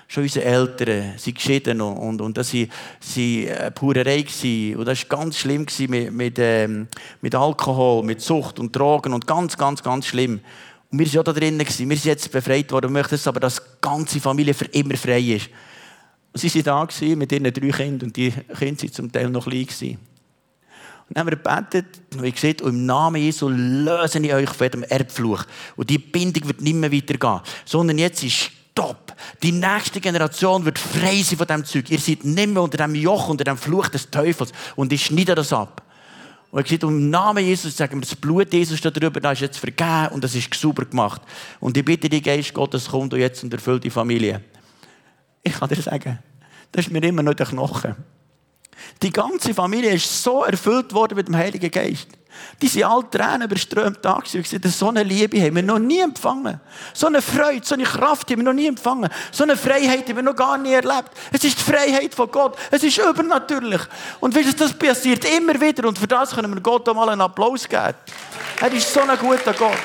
schon 0.07 0.25
unsere 0.25 0.45
Eltern 0.45 1.15
sind 1.17 1.35
geschieden 1.35 1.81
und, 1.81 2.21
und, 2.21 2.37
das 2.37 2.53
war 2.53 2.67
eine 3.17 3.71
Purerei. 3.71 4.21
Gewesen. 4.21 4.77
Und 4.77 4.85
das 4.85 5.03
war 5.09 5.19
ganz 5.19 5.39
schlimm 5.39 5.67
mit, 5.89 6.13
mit, 6.13 6.39
ähm, 6.39 6.89
mit 7.23 7.35
Alkohol, 7.35 8.05
mit 8.05 8.21
Sucht 8.21 8.59
und 8.59 8.77
Drogen 8.77 9.15
und 9.15 9.27
ganz, 9.27 9.57
ganz, 9.57 9.83
ganz 9.83 10.07
schlimm. 10.07 10.41
Und 10.91 10.99
wir 10.99 11.07
waren 11.07 11.15
ja 11.15 11.23
da 11.23 11.33
drinnen. 11.33 11.61
Gewesen. 11.61 11.89
Wir 11.89 11.97
sind 11.97 12.11
jetzt 12.11 12.31
befreit 12.31 12.71
worden 12.71 12.89
und 12.89 12.93
möchten 12.93 13.19
aber, 13.25 13.41
dass 13.41 13.57
die 13.57 13.63
ganze 13.81 14.21
Familie 14.21 14.53
für 14.53 14.67
immer 14.67 14.97
frei 14.97 15.21
ist. 15.21 15.49
Und 16.35 16.41
sie 16.41 16.55
waren 16.55 16.65
da 16.65 16.85
gewesen, 16.85 17.19
mit 17.19 17.33
ihren 17.33 17.45
drei 17.45 17.69
Kindern 17.71 18.09
und 18.09 18.17
die 18.17 18.31
Kinder 18.31 18.83
waren 18.83 18.93
zum 18.93 19.11
Teil 19.11 19.31
noch 19.31 19.45
klein. 19.45 19.65
Gewesen. 19.65 20.12
Dann 21.13 21.21
haben 21.21 21.31
wir 21.31 21.37
gebetet 21.37 22.01
und 22.17 22.25
ich 22.25 22.35
gesagt, 22.35 22.63
im 22.63 22.87
Namen 22.87 23.21
Jesu 23.21 23.49
löse 23.49 24.19
ich 24.19 24.33
euch 24.33 24.49
von 24.49 24.71
dem 24.71 24.83
Erbfluch. 24.85 25.45
Und 25.77 25.91
die 25.91 25.99
Bindung 25.99 26.49
wird 26.49 26.61
nicht 26.61 26.75
mehr 26.75 26.93
weitergehen. 26.93 27.41
Sondern 27.65 27.99
jetzt 27.99 28.23
ist 28.23 28.51
Stopp. 28.73 29.15
Die 29.43 29.53
nächste 29.53 30.01
Generation 30.01 30.65
wird 30.65 30.79
frei 30.79 31.23
sein 31.23 31.37
von 31.37 31.47
diesem 31.47 31.65
Zeug. 31.65 31.91
Ihr 31.91 31.99
seid 31.99 32.25
nicht 32.25 32.49
mehr 32.49 32.63
unter 32.63 32.79
dem 32.79 32.95
Joch, 32.95 33.29
unter 33.29 33.45
dem 33.45 33.59
Fluch 33.59 33.89
des 33.89 34.11
Teufels. 34.11 34.53
Und 34.77 34.93
ich 34.93 35.05
schneide 35.05 35.35
das 35.35 35.53
ab. 35.53 35.83
Und 36.51 36.61
ich 36.61 36.67
gesagt, 36.67 36.85
im 36.85 37.11
Namen 37.11 37.45
Jesus 37.45 37.77
sagen 37.77 37.97
wir, 37.97 38.01
das 38.01 38.15
Blut 38.15 38.53
Jesus 38.53 38.81
da 38.81 38.91
drüber, 38.91 39.21
das 39.21 39.35
ist 39.35 39.41
jetzt 39.41 39.59
vergeben 39.59 40.09
und 40.13 40.25
das 40.25 40.35
ist 40.35 40.53
sauber 40.55 40.85
gemacht. 40.85 41.23
Und 41.61 41.77
ich 41.77 41.85
bitte 41.85 42.09
die 42.09 42.23
Geist 42.23 42.53
Gottes, 42.53 42.89
kommt 42.89 43.13
jetzt 43.15 43.43
und 43.43 43.53
erfüllt 43.53 43.85
die 43.85 43.91
Familie. 43.91 44.43
Ich 45.43 45.53
kann 45.53 45.69
dir 45.69 45.81
sagen, 45.81 46.19
das 46.71 46.87
ist 46.87 46.93
mir 46.93 47.03
immer 47.03 47.23
noch 47.23 47.35
der 47.35 47.47
Knochen. 47.47 47.97
Die 49.03 49.13
ganze 49.13 49.55
Familie 49.55 49.95
ist 49.95 50.23
so 50.23 50.45
erfüllt 50.45 50.93
worden 50.93 51.17
mit 51.17 51.29
dem 51.29 51.37
Heiligen 51.37 51.71
Geist. 51.71 52.09
Die 52.61 52.69
sind 52.69 52.85
alle 52.85 53.09
Tränen 53.11 53.43
überströmt 53.43 53.99
da. 54.03 54.21
So 54.65 54.89
eine 54.89 55.03
Liebe 55.03 55.41
haben 55.41 55.57
wir 55.57 55.63
noch 55.63 55.79
nie 55.79 56.01
empfangen. 56.01 56.61
So 56.95 57.07
eine 57.07 57.21
Freude, 57.21 57.65
so 57.65 57.75
eine 57.75 57.85
Kraft 57.85 58.31
haben 58.31 58.39
wir 58.39 58.45
noch 58.45 58.53
nie 58.53 58.67
empfangen. 58.67 59.11
So 59.31 59.45
eine 59.45 59.57
Freiheit 59.57 60.09
haben 60.09 60.17
wir 60.17 60.23
noch 60.23 60.37
gar 60.37 60.57
nie 60.59 60.73
erlebt. 60.73 61.11
Es 61.33 61.45
ist 61.45 61.59
die 61.59 61.63
Freiheit 61.63 62.15
von 62.15 62.31
Gott. 62.31 62.57
Es 62.71 62.83
ist 62.83 62.99
übernatürlich. 62.99 63.83
Und 64.21 64.35
wisst 64.35 64.49
ihr, 64.49 64.67
das 64.67 64.73
passiert 64.73 65.25
immer 65.25 65.61
wieder. 65.61 65.87
Und 65.89 65.99
für 65.99 66.07
das 66.07 66.35
können 66.35 66.53
wir 66.55 66.61
Gott 66.61 66.89
einmal 66.89 67.09
einen 67.11 67.21
Applaus 67.21 67.69
geben. 67.69 67.95
Er 68.61 68.73
ist 68.73 68.93
so 68.93 69.01
ein 69.01 69.19
guter 69.19 69.53
Gott. 69.53 69.79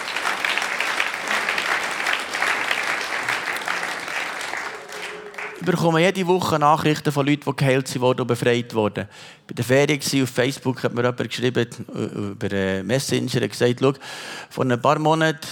Bekomme 5.71 6.01
jede 6.01 6.25
Woche 6.27 6.57
Nachrichten 6.57 7.11
von 7.11 7.25
Leuten, 7.25 7.43
die 7.45 7.55
geheilt 7.55 7.99
wurden 7.99 8.21
und 8.21 8.27
befreit 8.27 8.73
wurden. 8.73 9.07
Bei 9.47 9.53
der 9.53 9.65
Ferien 9.65 10.23
auf 10.23 10.29
Facebook 10.29 10.83
hat 10.83 10.93
mir 10.93 11.01
jemand 11.01 11.29
geschrieben, 11.29 11.67
über 11.87 12.51
äh, 12.51 12.83
Messenger, 12.83 13.41
und 13.41 13.49
gesagt, 13.49 13.79
schau, 13.81 13.93
vor 14.49 14.65
ein 14.65 14.81
paar 14.81 14.97
Monaten 14.99 15.45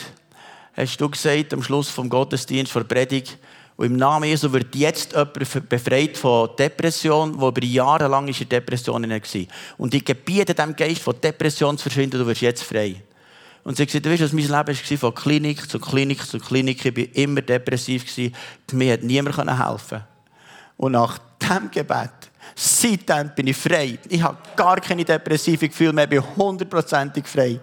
hast 0.73 0.99
du 0.99 1.09
gesagt, 1.09 1.53
am 1.53 1.61
Schluss 1.61 1.89
vom 1.89 2.09
Gottesdienst, 2.09 2.71
vor 2.71 2.83
der 2.83 2.95
Predigt, 2.95 3.37
und 3.77 3.87
im 3.87 3.97
Namen 3.97 4.29
Jesu 4.29 4.51
wird 4.53 4.73
jetzt 4.73 5.11
jemand 5.11 5.69
befreit 5.69 6.17
von 6.17 6.49
Depression, 6.57 7.39
wo 7.39 7.49
über 7.49 7.63
Jahre 7.63 8.07
lang 8.07 8.25
in 8.27 8.49
Depressionen 8.49 9.11
war. 9.11 9.41
Und 9.77 9.93
ich 9.93 10.05
gebiete 10.05 10.53
dem 10.53 10.75
Geist 10.77 11.01
von 11.01 11.19
Depression 11.19 11.77
zu 11.77 11.83
verschwinden, 11.83 12.19
du 12.19 12.25
wirst 12.25 12.41
jetzt 12.41 12.63
frei. 12.63 13.03
Und 13.65 13.75
sie 13.75 13.81
hat 13.81 13.87
gesagt, 13.87 14.05
du 14.05 14.11
weißt, 14.11 14.21
was 14.21 14.31
mein 14.31 14.43
Leben 14.43 14.51
war, 14.51 14.97
von 14.99 15.15
Klinik 15.15 15.67
zu 15.67 15.79
Klinik 15.79 16.23
zu 16.23 16.37
Klinik. 16.37 16.85
Ich 16.85 16.95
war 16.95 17.15
immer 17.15 17.41
depressiv. 17.41 18.05
Mir 18.71 18.93
hat 18.93 19.01
niemand 19.01 19.37
helfen 19.37 20.03
Und 20.77 20.91
nach 20.91 21.17
diesem 21.41 21.71
Gebet, 21.71 22.11
seitdem 22.53 23.31
bin 23.35 23.47
ich 23.47 23.57
frei. 23.57 23.97
Ich 24.07 24.21
habe 24.21 24.37
gar 24.55 24.79
keine 24.79 25.03
depressiven 25.03 25.67
Gefühle 25.67 25.93
mehr, 25.93 26.03
ich 26.03 26.11
bin 26.11 26.23
hundertprozentig 26.37 27.25
frei. 27.25 27.59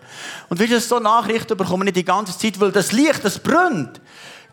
Und 0.48 0.60
weißt 0.60 0.72
du, 0.72 0.80
so 0.80 0.98
Nachrichten 0.98 1.56
bekomme 1.56 1.84
ich 1.86 1.92
die 1.92 2.04
ganze 2.04 2.36
Zeit, 2.36 2.58
weil 2.58 2.72
das 2.72 2.90
Licht, 2.90 3.24
das 3.24 3.38
brennt. 3.38 4.00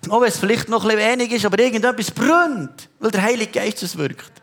Auch 0.08 0.22
wenn 0.22 0.28
es 0.28 0.38
vielleicht 0.38 0.70
noch 0.70 0.86
ein 0.86 0.98
wenig 0.98 1.32
ist, 1.32 1.46
aber 1.46 1.58
irgendetwas 1.58 2.12
brennt, 2.12 2.90
weil 3.00 3.10
der 3.10 3.24
Heilige 3.24 3.52
Geist 3.52 3.82
es 3.82 3.98
wirkt. 3.98 4.34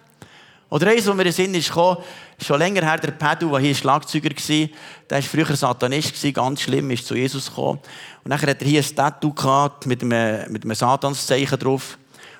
Oder 0.69 0.89
eins, 0.89 1.07
wo 1.07 1.13
mir 1.13 1.23
in 1.23 1.27
den 1.27 1.33
Sinn 1.33 1.55
ist 1.55 1.69
gekommen, 1.69 1.99
schon 2.43 2.59
länger 2.59 2.83
her, 2.83 2.99
der 2.99 3.13
Pedro, 3.13 3.53
der 3.53 3.61
hier 3.61 3.75
Schlagzeuger 3.75 4.31
war, 4.31 4.69
der 5.09 5.17
war 5.19 5.23
früher 5.23 5.57
Satanist, 5.57 6.35
ganz 6.35 6.63
schlimm, 6.63 6.91
ist 6.91 7.07
zu 7.07 7.15
Jesus 7.15 7.49
gekommen. 7.49 7.79
Und 8.25 8.31
nachher 8.31 8.51
hat 8.51 8.61
er 8.61 8.67
hier 8.67 8.83
ein 8.83 8.97
Tattoo 8.97 9.33
gehabt 9.33 9.87
mit 9.87 10.03
einem, 10.03 10.53
mit 10.53 10.65
einem 10.65 10.75
Satanszeichen 10.75 11.59
drauf. 11.59 11.97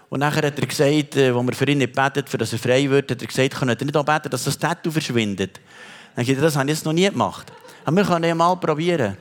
Und 0.09 0.21
nachher 0.21 0.47
hat 0.47 0.59
er 0.59 0.67
gesagt, 0.67 1.17
äh, 1.17 1.35
wo 1.35 1.43
wir 1.43 1.53
für 1.53 1.69
ihn 1.69 1.79
nicht 1.79 1.93
betet, 1.93 2.29
für 2.29 2.39
dass 2.39 2.53
er 2.53 2.59
frei 2.59 2.89
wird, 2.91 3.11
hat 3.11 3.21
er 3.21 3.27
gesagt, 3.27 3.55
könnt 3.55 3.81
ihr 3.81 3.85
nicht 3.85 3.97
auch 3.97 4.05
beten, 4.05 4.31
dass 4.31 4.45
das 4.45 4.59
Tattoo 4.59 4.91
verschwindet? 4.91 5.61
Dann 6.15 6.25
habe 6.25 6.33
ich 6.33 6.41
das 6.41 6.57
habe 6.57 6.69
ich 6.69 6.77
jetzt 6.77 6.85
noch 6.85 6.93
nie 6.93 7.09
gemacht. 7.09 7.53
Aber 7.85 7.97
wir 7.97 8.05
können 8.05 8.25
ja 8.25 8.35
mal 8.35 8.57
probieren. 8.57 9.17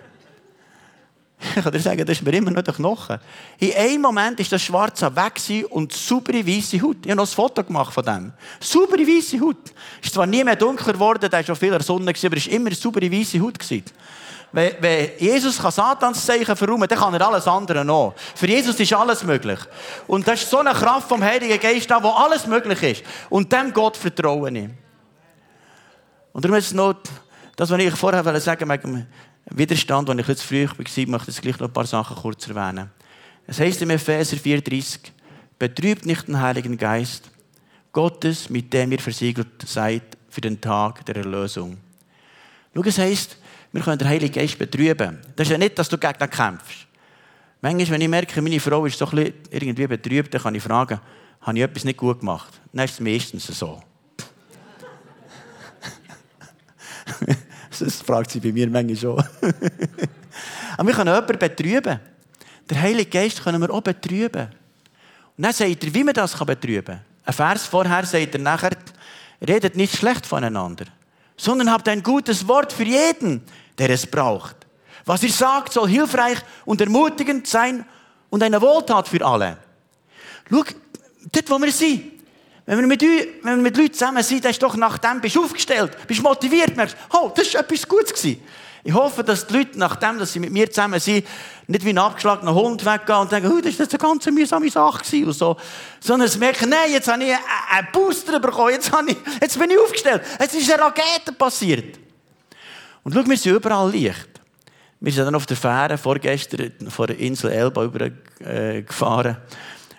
Ich 1.38 1.64
kann 1.64 1.72
dir 1.72 1.80
sagen, 1.80 2.06
das 2.06 2.18
ist 2.18 2.24
mir 2.24 2.34
immer 2.34 2.52
noch 2.52 2.62
der 2.62 2.74
Knochen. 2.74 3.20
In 3.60 3.74
einem 3.74 4.02
Moment 4.02 4.40
war 4.40 4.46
das 4.50 4.62
Schwarze 4.62 5.14
weg 5.16 5.34
und 5.70 5.92
saubere 5.92 6.46
weiße 6.46 6.82
Haut. 6.82 6.98
Ich 7.04 7.12
habe 7.12 7.16
noch 7.18 7.26
ein 7.26 7.36
Foto 7.36 7.64
gemacht 7.64 7.94
von 7.94 8.04
dem. 8.04 8.34
Saubere 8.60 9.02
weiße 9.02 9.40
Haut. 9.42 9.58
Es 10.00 10.08
ist 10.08 10.14
zwar 10.14 10.26
nie 10.26 10.44
mehr 10.44 10.56
dunkler 10.56 10.94
geworden, 10.94 11.30
da 11.30 11.38
war 11.38 11.44
schon 11.44 11.56
viel 11.56 11.80
Sonne, 11.82 12.12
aber 12.12 12.38
es 12.38 12.48
war 12.48 12.54
immer 12.54 12.72
saubere 12.74 13.12
weiße 13.12 13.40
Haut. 13.42 13.58
Wenn, 14.52 14.72
wenn 14.80 15.10
Jesus 15.20 15.58
kann 15.58 15.72
Satanszeichen 15.72 16.56
verräumen 16.56 16.88
dann 16.88 16.98
kann 16.98 17.14
er 17.14 17.28
alles 17.28 17.46
andere 17.46 17.84
noch. 17.84 18.14
Für 18.36 18.48
Jesus 18.48 18.80
ist 18.80 18.94
alles 18.94 19.22
möglich. 19.24 19.60
Und 20.08 20.26
das 20.26 20.44
ist 20.44 20.50
so 20.50 20.60
eine 20.60 20.72
Kraft 20.72 21.10
vom 21.10 21.22
Heiligen 21.22 21.60
Geist 21.60 21.92
da, 21.92 22.02
wo 22.02 22.12
alles 22.12 22.48
möglich 22.48 22.82
ist. 22.82 23.04
Und 23.30 23.52
dem 23.52 23.74
Gott 23.74 23.98
vertrauen 23.98 24.56
ich. 24.56 24.70
Und 26.32 26.46
darum 26.46 26.58
ist 26.58 26.68
es 26.68 26.74
noch, 26.74 26.96
das, 27.58 27.70
was 27.70 27.80
ich 27.80 27.94
vorher 27.96 28.40
sagen 28.40 28.70
wollte, 28.70 29.08
Widerstand, 29.52 30.10
den 30.10 30.20
ich 30.20 30.28
jetzt 30.28 30.44
früh 30.44 30.66
war, 30.68 30.76
möchte 30.78 31.02
ich 31.02 31.08
jetzt 31.08 31.42
gleich 31.42 31.60
noch 31.60 31.68
ein 31.68 31.74
paar 31.74 31.86
Sachen 31.86 32.16
kurz 32.16 32.48
erwähnen. 32.48 32.90
Es 33.48 33.60
heißt 33.60 33.82
im 33.84 33.92
Epheser 33.92 34.38
4,30, 34.38 35.12
betrübt 35.60 36.06
nicht 36.06 36.28
den 36.28 36.40
Heiligen 36.42 36.78
Geist, 36.78 37.30
Gottes, 37.92 38.50
mit 38.50 38.74
dem 38.74 38.92
ihr 38.92 39.00
versiegelt 39.00 39.64
seid 39.66 40.18
für 40.30 40.42
den 40.42 40.60
Tag 40.60 41.06
der 41.06 41.18
Erlösung. 41.18 41.78
Schau, 42.74 42.84
es 42.84 42.98
heisst, 42.98 43.38
wir 43.72 43.82
können 43.82 44.00
den 44.00 44.10
Heiligen 44.10 44.34
Geist 44.34 44.58
betrüben. 44.58 45.20
Das 45.36 45.48
ist 45.48 45.52
ja 45.52 45.58
nicht, 45.58 45.78
dass 45.80 45.90
du 45.90 45.98
gegen 45.98 46.22
ihn 46.22 46.30
kämpfst. 46.30 46.88
Manchmal, 47.62 47.92
wenn 47.92 48.02
ich 48.02 48.10
merke, 48.10 48.42
meine 48.42 48.60
Frau 48.60 48.86
ist 48.86 48.98
so 48.98 49.08
ein 49.08 49.34
irgendwie 49.50 49.88
betrübt, 49.88 50.34
dann 50.34 50.42
kann 50.42 50.56
ich 50.56 50.64
fragen, 50.64 51.00
habe 51.42 51.58
ich 51.58 51.64
etwas 51.64 51.86
nicht 51.86 51.98
gut 51.98 52.20
gemacht? 52.20 52.60
Dann 52.74 52.86
ist 52.86 52.96
es 52.96 53.00
meistens 53.00 53.48
so. 53.48 53.82
Das 57.80 58.02
fragt 58.02 58.32
sie 58.32 58.40
bei 58.40 58.52
mir 58.52 58.70
manchmal 58.70 58.96
schon. 58.96 59.18
Aber 60.78 60.88
wir 60.88 60.96
können 60.96 61.14
jemanden 61.14 61.40
betrüben. 61.40 62.00
Der 62.70 62.82
Heilige 62.82 63.10
Geist 63.10 63.44
können 63.44 63.62
wir 63.62 63.70
auch 63.70 63.82
betrüben. 63.82 64.48
Und 65.38 65.44
dann 65.44 65.54
sagt 65.54 65.84
er, 65.84 65.94
wie 65.94 66.04
man 66.04 66.14
das 66.14 66.34
betrüben 66.34 66.86
kann. 66.86 67.02
Ein 67.26 67.34
Vers 67.34 67.66
vorher 67.66 68.06
sagt 68.06 68.36
er 68.36 68.42
nachher, 68.42 68.72
redet 69.46 69.76
nicht 69.76 69.96
schlecht 69.96 70.26
voneinander, 70.26 70.86
sondern 71.36 71.72
habt 71.72 71.88
ein 71.90 72.04
gutes 72.04 72.48
Wort 72.48 72.72
für 72.72 72.84
jeden, 72.84 73.42
der 73.78 73.90
es 73.90 74.06
braucht. 74.06 74.56
Was 75.06 75.24
ihr 75.24 75.32
sagt, 75.32 75.74
soll 75.74 75.90
hilfreich 75.90 76.40
und 76.66 76.82
ermutigend 76.82 77.48
sein 77.48 77.86
und 78.30 78.42
eine 78.42 78.62
Wohltat 78.62 79.08
für 79.08 79.26
alle. 79.26 79.58
Schau, 80.50 80.64
dort 81.32 81.50
wo 81.50 81.60
wir 81.60 81.72
sind. 81.72 82.15
Wenn 82.66 82.80
wir 82.80 82.88
mit, 82.88 83.02
wenn 83.02 83.58
wir 83.58 83.58
mit 83.58 83.78
Leuten 83.78 83.94
zusammen 83.94 84.24
sind, 84.24 84.44
dann 84.44 84.52
ist 84.52 84.64
doch 84.64 84.76
nach 84.76 84.98
dem 84.98 85.22
bist 85.22 85.36
du 85.36 85.44
aufgestellt, 85.44 85.92
bist 86.08 86.24
motiviert, 86.24 86.76
merkst, 86.76 86.98
oh, 87.14 87.32
das 87.36 87.54
war 87.54 87.62
etwas 87.62 87.88
Gutes. 87.88 88.14
Gewesen. 88.14 88.42
Ich 88.88 88.94
hoffe, 88.94 89.24
dass 89.24 89.48
die 89.48 89.58
Leute, 89.58 89.80
nachdem 89.80 90.20
dass 90.20 90.32
sie 90.32 90.40
mit 90.40 90.52
mir 90.52 90.70
zusammen 90.70 91.00
sind, 91.00 91.26
nicht 91.68 91.84
wie 91.84 91.90
ein 91.90 91.98
abgeschlagener 91.98 92.54
Hund 92.54 92.86
weggehen 92.86 93.18
und 93.18 93.32
denken, 93.32 93.52
oh, 93.52 93.60
das 93.60 93.80
war 93.80 93.88
eine 93.88 93.98
ganz 93.98 94.26
mühsame 94.28 94.70
Sache 94.70 95.26
und 95.26 95.34
so. 95.34 95.58
Sondern 96.00 96.30
sie 96.30 96.38
merken, 96.38 96.70
nein, 96.70 96.92
jetzt 96.92 97.08
habe 97.08 97.24
ich 97.24 97.32
einen 97.32 97.88
Booster 97.92 98.40
bekommen, 98.40 98.74
jetzt, 98.74 98.92
habe 98.92 99.10
ich, 99.10 99.18
jetzt 99.42 99.58
bin 99.58 99.72
ich 99.72 99.80
aufgestellt. 99.80 100.22
Es 100.38 100.54
ist 100.54 100.72
eine 100.72 100.84
Rakete 100.84 101.32
passiert. 101.32 101.98
Und 103.04 103.14
schau, 103.14 103.26
wir 103.28 103.38
sind 103.38 103.56
überall 103.56 103.90
Licht. 103.90 104.30
Wir 105.00 105.12
sind 105.12 105.26
dann 105.26 105.36
auf 105.36 105.48
der 105.48 105.58
Fähre 105.58 105.98
vorgestern 105.98 106.72
von 106.90 107.08
der 107.08 107.18
Insel 107.18 107.52
Elba 107.52 107.84
über, 107.84 108.06
äh. 108.40 108.84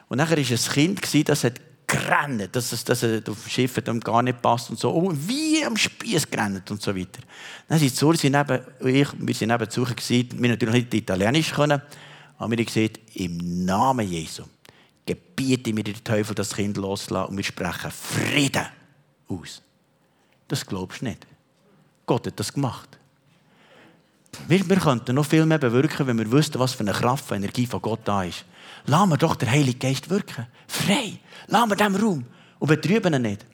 Und 0.08 0.18
nachher 0.18 0.36
war 0.36 0.44
ein 0.44 1.00
Kind, 1.02 1.28
das 1.28 1.42
hat 1.42 1.54
gerannt, 1.86 2.48
dass 2.54 2.72
es, 2.72 2.84
dass 2.84 3.04
auf 3.04 3.20
dem 3.22 3.34
Schiff 3.48 3.80
gar 4.02 4.22
nicht 4.22 4.42
passt 4.42 4.70
und 4.70 4.78
so. 4.78 4.92
Oh, 4.92 5.12
wie 5.12 5.64
am 5.64 5.76
Spieß 5.76 6.30
gerannt 6.30 6.70
und 6.70 6.82
so 6.82 6.94
weiter. 6.94 7.20
Dann 7.68 7.78
sind 7.78 7.94
Sur, 7.94 8.16
sind 8.16 8.32
neben, 8.32 8.60
ich, 8.80 9.08
wir 9.18 9.34
sind 9.34 9.48
neben 9.48 9.64
Besucher 9.64 9.94
gewesen, 9.94 10.42
wir 10.42 10.48
natürlich 10.50 10.74
nicht 10.74 10.94
Italienisch 10.94 11.52
können, 11.52 11.80
aber 12.38 12.50
wir 12.50 12.58
haben 12.58 12.66
gesagt, 12.66 13.00
im 13.14 13.64
Namen 13.64 14.08
Jesu 14.08 14.44
gebiete 15.04 15.72
mir 15.72 15.84
der 15.84 16.02
Teufel 16.02 16.34
das 16.34 16.54
Kind 16.54 16.76
loslassen 16.76 17.30
und 17.30 17.36
wir 17.36 17.44
sprechen 17.44 17.90
Frieden 17.90 18.66
aus. 19.28 19.62
Das 20.48 20.66
glaubst 20.66 21.00
du 21.00 21.06
nicht. 21.06 21.26
Gott 22.04 22.26
hat 22.26 22.38
das 22.38 22.52
gemacht. 22.52 22.98
Wir, 24.48 24.68
wir 24.68 24.76
könnten 24.76 25.16
noch 25.16 25.26
viel 25.26 25.44
mehr 25.44 25.58
bewirken, 25.58 26.06
wenn 26.06 26.18
wir 26.18 26.30
wüssten, 26.30 26.60
was 26.60 26.72
für 26.72 26.80
eine 26.80 26.92
Kraft, 26.92 27.30
und 27.30 27.38
Energie 27.38 27.66
von 27.66 27.82
Gott 27.82 28.00
da 28.04 28.22
ist. 28.22 28.44
Lassen 28.86 29.08
wir 29.08 29.16
doch 29.16 29.34
den 29.34 29.50
Heiligen 29.50 29.78
Geist 29.78 30.08
wirken. 30.08 30.46
Frei. 30.68 31.18
Lassen 31.48 31.70
wir 31.70 31.76
dem 31.76 31.96
Raum. 31.96 32.24
Und 32.60 32.68
betrüben 32.68 33.14
ihn 33.14 33.22
nicht. 33.22 33.44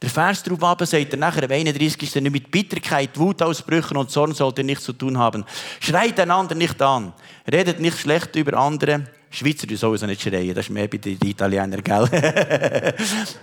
Der 0.00 0.08
Vers 0.08 0.42
darauf 0.42 0.62
aber 0.62 0.86
sagt 0.86 1.12
er 1.12 1.18
nachher, 1.18 1.44
am 1.44 1.50
31. 1.50 2.00
nicht 2.00 2.32
mit 2.32 2.50
Bitterkeit, 2.50 3.18
Wutausbrüchen 3.18 3.98
und 3.98 4.10
Zorn 4.10 4.32
sollt 4.32 4.56
ihr 4.56 4.64
nichts 4.64 4.84
zu 4.84 4.94
tun 4.94 5.18
haben. 5.18 5.44
Schreit 5.78 6.18
einander 6.18 6.54
nicht 6.54 6.80
an. 6.80 7.12
Redet 7.50 7.80
nicht 7.80 7.98
schlecht 7.98 8.34
über 8.34 8.56
andere. 8.56 9.04
Schweizer 9.32 9.66
die 9.68 9.76
sowieso 9.76 10.06
nicht 10.06 10.20
schreien, 10.20 10.54
das 10.54 10.66
ist 10.66 10.70
mehr 10.70 10.88
bei 10.88 10.98
den 10.98 11.16
Italienern, 11.22 11.84
gell? 11.84 12.08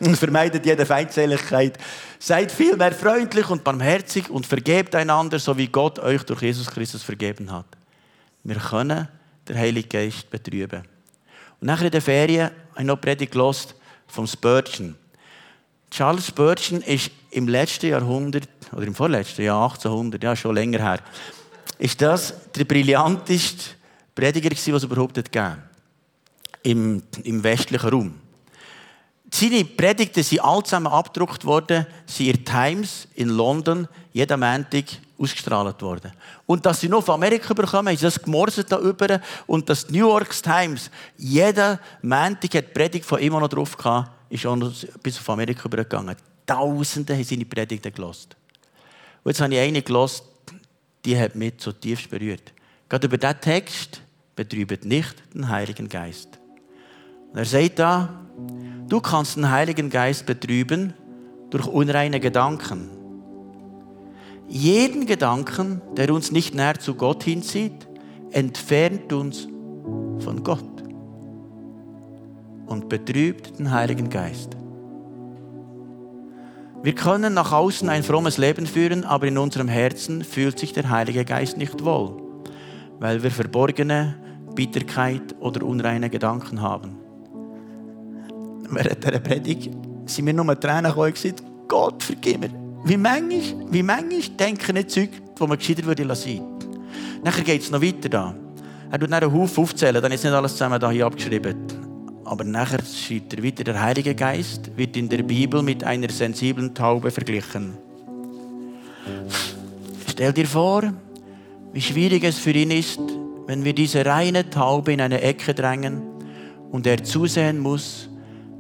und 0.02 0.18
vermeidet 0.18 0.66
jede 0.66 0.86
Feindseligkeit. 0.86 1.78
Seid 2.20 2.52
vielmehr 2.52 2.92
freundlich 2.92 3.50
und 3.50 3.64
barmherzig 3.64 4.30
und 4.30 4.46
vergebt 4.46 4.96
einander, 4.96 5.40
so 5.40 5.58
wie 5.58 5.68
Gott 5.68 5.98
euch 6.00 6.24
durch 6.24 6.42
Jesus 6.42 6.68
Christus 6.68 7.04
vergeben 7.04 7.50
hat. 7.54 7.66
Wir 8.44 8.58
können 8.58 9.08
den 9.48 9.58
Heiligen 9.58 9.88
Geist 9.88 10.30
betrüben. 10.30 10.84
Und 11.62 11.68
nachher 11.68 11.86
in 11.86 11.92
der 11.92 12.02
Ferien 12.02 12.52
habe 12.72 12.82
ich 12.82 12.86
noch 12.86 13.00
Predigt 13.00 13.32
gelost 13.32 13.74
vom 14.08 14.28
Spurgeon. 14.28 14.96
Charles 15.90 16.28
Spurgeon 16.28 16.82
ist 16.82 17.12
im 17.32 17.48
letzten 17.48 17.88
Jahrhundert, 17.88 18.50
oder 18.74 18.86
im 18.86 18.94
vorletzten 18.94 19.44
Jahr, 19.44 19.64
1800, 19.64 20.22
ja, 20.22 20.36
schon 20.36 20.54
länger 20.54 20.80
her, 20.80 21.00
ist 21.80 22.02
das 22.02 22.34
der 22.52 22.66
brillanteste 22.66 23.78
Prediger 24.14 24.50
was 24.52 24.68
es 24.68 24.84
überhaupt 24.84 25.16
gegeben 25.16 25.64
im, 26.68 27.02
im 27.24 27.44
westlichen 27.44 27.90
Raum. 27.90 28.14
Seine 29.32 29.64
Predigten 29.64 30.24
sind 30.24 30.42
alle 30.42 30.64
zusammen 30.64 30.88
abgedruckt 30.88 31.46
worden, 31.46 31.86
sind 32.06 32.28
in 32.28 32.46
Times 32.46 33.08
in 33.16 33.30
London 33.30 33.88
jeden 34.14 34.40
Montag 34.40 34.86
ausgestrahlt 35.18 35.82
worden. 35.82 36.12
Und 36.46 36.66
dass 36.66 36.80
sie 36.80 36.90
noch 36.90 37.04
von 37.04 37.16
Amerika 37.16 37.54
bekommen, 37.54 37.94
ist 37.94 38.04
das 38.04 38.22
gemorset 38.22 38.72
da 38.72 38.80
über 38.80 39.22
und 39.48 39.70
das 39.70 39.90
New 39.90 40.10
York 40.10 40.32
Times 40.42 40.92
jeden 41.18 41.80
Montag 42.02 42.52
die 42.52 42.62
Predigt 42.62 43.06
von 43.06 43.20
ihm 43.20 43.34
noch 43.34 43.48
drauf 43.48 43.76
gehabt, 43.78 44.12
ist 44.30 44.46
auch 44.46 44.58
bis 45.02 45.18
auf 45.20 45.30
Amerika 45.30 45.66
übergegangen. 45.66 46.16
Tausende 46.46 47.14
haben 47.14 47.24
seine 47.24 47.46
Predigten 47.46 47.94
gelost. 47.94 48.36
Und 49.24 49.32
jetzt 49.32 49.42
habe 49.42 49.54
ich 49.54 49.60
eine 49.60 49.82
gelost, 49.82 50.24
die 51.06 51.18
hat 51.18 51.36
mich 51.36 51.58
zutiefst 51.58 52.10
berührt. 52.10 52.54
Gerade 52.90 53.08
über 53.08 53.18
diesen 53.18 53.42
Text 53.42 54.02
betrübt 54.36 54.86
nicht 54.86 55.16
den 55.34 55.50
Heiligen 55.50 55.90
Geist. 55.90 56.37
Und 57.32 57.38
er 57.38 57.46
sagt 57.46 57.80
da, 57.80 58.10
du 58.88 59.00
kannst 59.00 59.36
den 59.36 59.52
Heiligen 59.52 59.90
Geist 59.90 60.26
betrüben 60.26 60.94
durch 61.50 61.68
unreine 61.68 62.20
Gedanken. 62.20 62.90
Jeden 64.48 65.06
Gedanken, 65.06 65.82
der 65.98 66.14
uns 66.14 66.32
nicht 66.32 66.56
näher 66.56 66.80
zu 66.80 66.96
Gott 66.96 67.24
hinzieht, 67.24 67.88
entfernt 68.32 69.12
uns 69.12 69.48
von 70.20 70.44
Gott 70.44 70.64
und 72.66 72.90
betrübt 72.90 73.60
den 73.60 73.72
Heiligen 73.72 74.10
Geist. 74.10 74.56
Wir 76.84 76.96
können 76.96 77.34
nach 77.34 77.52
außen 77.52 77.90
ein 77.90 78.04
frommes 78.04 78.38
Leben 78.38 78.66
führen, 78.68 79.04
aber 79.04 79.28
in 79.28 79.38
unserem 79.38 79.68
Herzen 79.68 80.24
fühlt 80.24 80.60
sich 80.60 80.74
der 80.74 80.90
Heilige 80.90 81.26
Geist 81.26 81.58
nicht 81.58 81.84
wohl, 81.84 82.22
weil 83.00 83.24
wir 83.24 83.32
verborgene 83.32 84.16
Bitterkeit 84.56 85.36
oder 85.40 85.66
unreine 85.66 86.10
Gedanken 86.10 86.62
haben 86.62 87.07
während 88.70 89.04
dieser 89.04 89.20
Predigt 89.20 89.70
sind 90.06 90.26
mir 90.26 90.34
nur 90.34 90.60
Tränen 90.60 90.86
gekommen 90.86 91.08
und 91.08 91.14
gesagt, 91.16 91.44
Gott, 91.68 92.04
vergib 92.04 92.40
mir. 92.40 92.50
Wie 92.86 92.98
manchmal, 92.98 93.72
wie 93.72 93.84
manchmal 93.84 94.22
denken 94.40 94.76
nicht 94.76 94.92
Zeug, 94.92 95.10
die 95.38 95.48
man 95.48 95.58
gescheiter 95.58 95.84
würde 95.86 96.04
lassen. 96.04 96.42
Nachher 97.24 97.44
geht 97.44 97.62
es 97.62 97.72
noch 97.72 97.82
weiter 97.82 98.10
da. 98.10 98.36
Er 98.90 99.00
tut 99.00 99.12
einen 99.12 99.34
Haufen 99.34 99.64
aufzählen, 99.64 100.02
dann 100.02 100.12
ist 100.12 100.24
nicht 100.24 100.34
alles 100.34 100.54
zusammen 100.54 100.80
da 100.80 100.90
hier 100.90 101.06
abgeschrieben. 101.06 101.56
Aber 102.24 102.44
nachher 102.44 102.80
schreibt 102.84 103.34
er 103.34 103.44
weiter, 103.44 103.64
der 103.64 103.82
Heilige 103.82 104.16
Geist 104.16 104.72
wird 104.78 104.96
in 104.96 105.10
der 105.10 105.24
Bibel 105.24 105.62
mit 105.62 105.84
einer 105.84 106.10
sensiblen 106.10 106.74
Taube 106.74 107.12
verglichen. 107.12 107.78
Stell 110.10 110.34
dir 110.34 110.48
vor, 110.48 110.94
wie 111.74 111.82
schwierig 111.82 112.24
es 112.24 112.38
für 112.38 112.52
ihn 112.52 112.72
ist, 112.72 113.00
wenn 113.46 113.64
wir 113.64 113.74
diese 113.74 114.06
reine 114.06 114.50
Taube 114.50 114.94
in 114.94 115.02
eine 115.02 115.22
Ecke 115.22 115.54
drängen 115.54 116.02
und 116.72 116.86
er 116.88 117.04
zusehen 117.04 117.60
muss, 117.60 118.07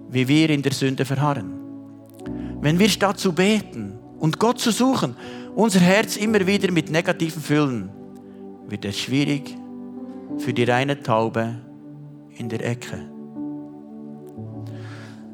wie 0.10 0.28
wir 0.28 0.50
in 0.50 0.62
der 0.62 0.74
Sünde 0.74 1.06
verharren. 1.06 1.54
Wenn 2.62 2.80
wir 2.80 2.89
statt 2.89 3.20
zu 3.20 3.34
beten 3.34 4.00
und 4.20 4.39
Gott 4.39 4.60
zu 4.60 4.72
suchen, 4.72 5.15
unser 5.56 5.80
Herz 5.80 6.17
immer 6.17 6.46
wieder 6.46 6.72
mit 6.72 6.89
Negativen 6.89 7.41
füllen, 7.41 7.89
wird 8.67 8.86
es 8.86 9.00
schwierig 9.00 9.56
für 10.38 10.54
die 10.54 10.63
reine 10.63 11.02
Taube 11.02 11.56
in 12.36 12.50
der 12.50 12.65
Ecke. 12.65 13.17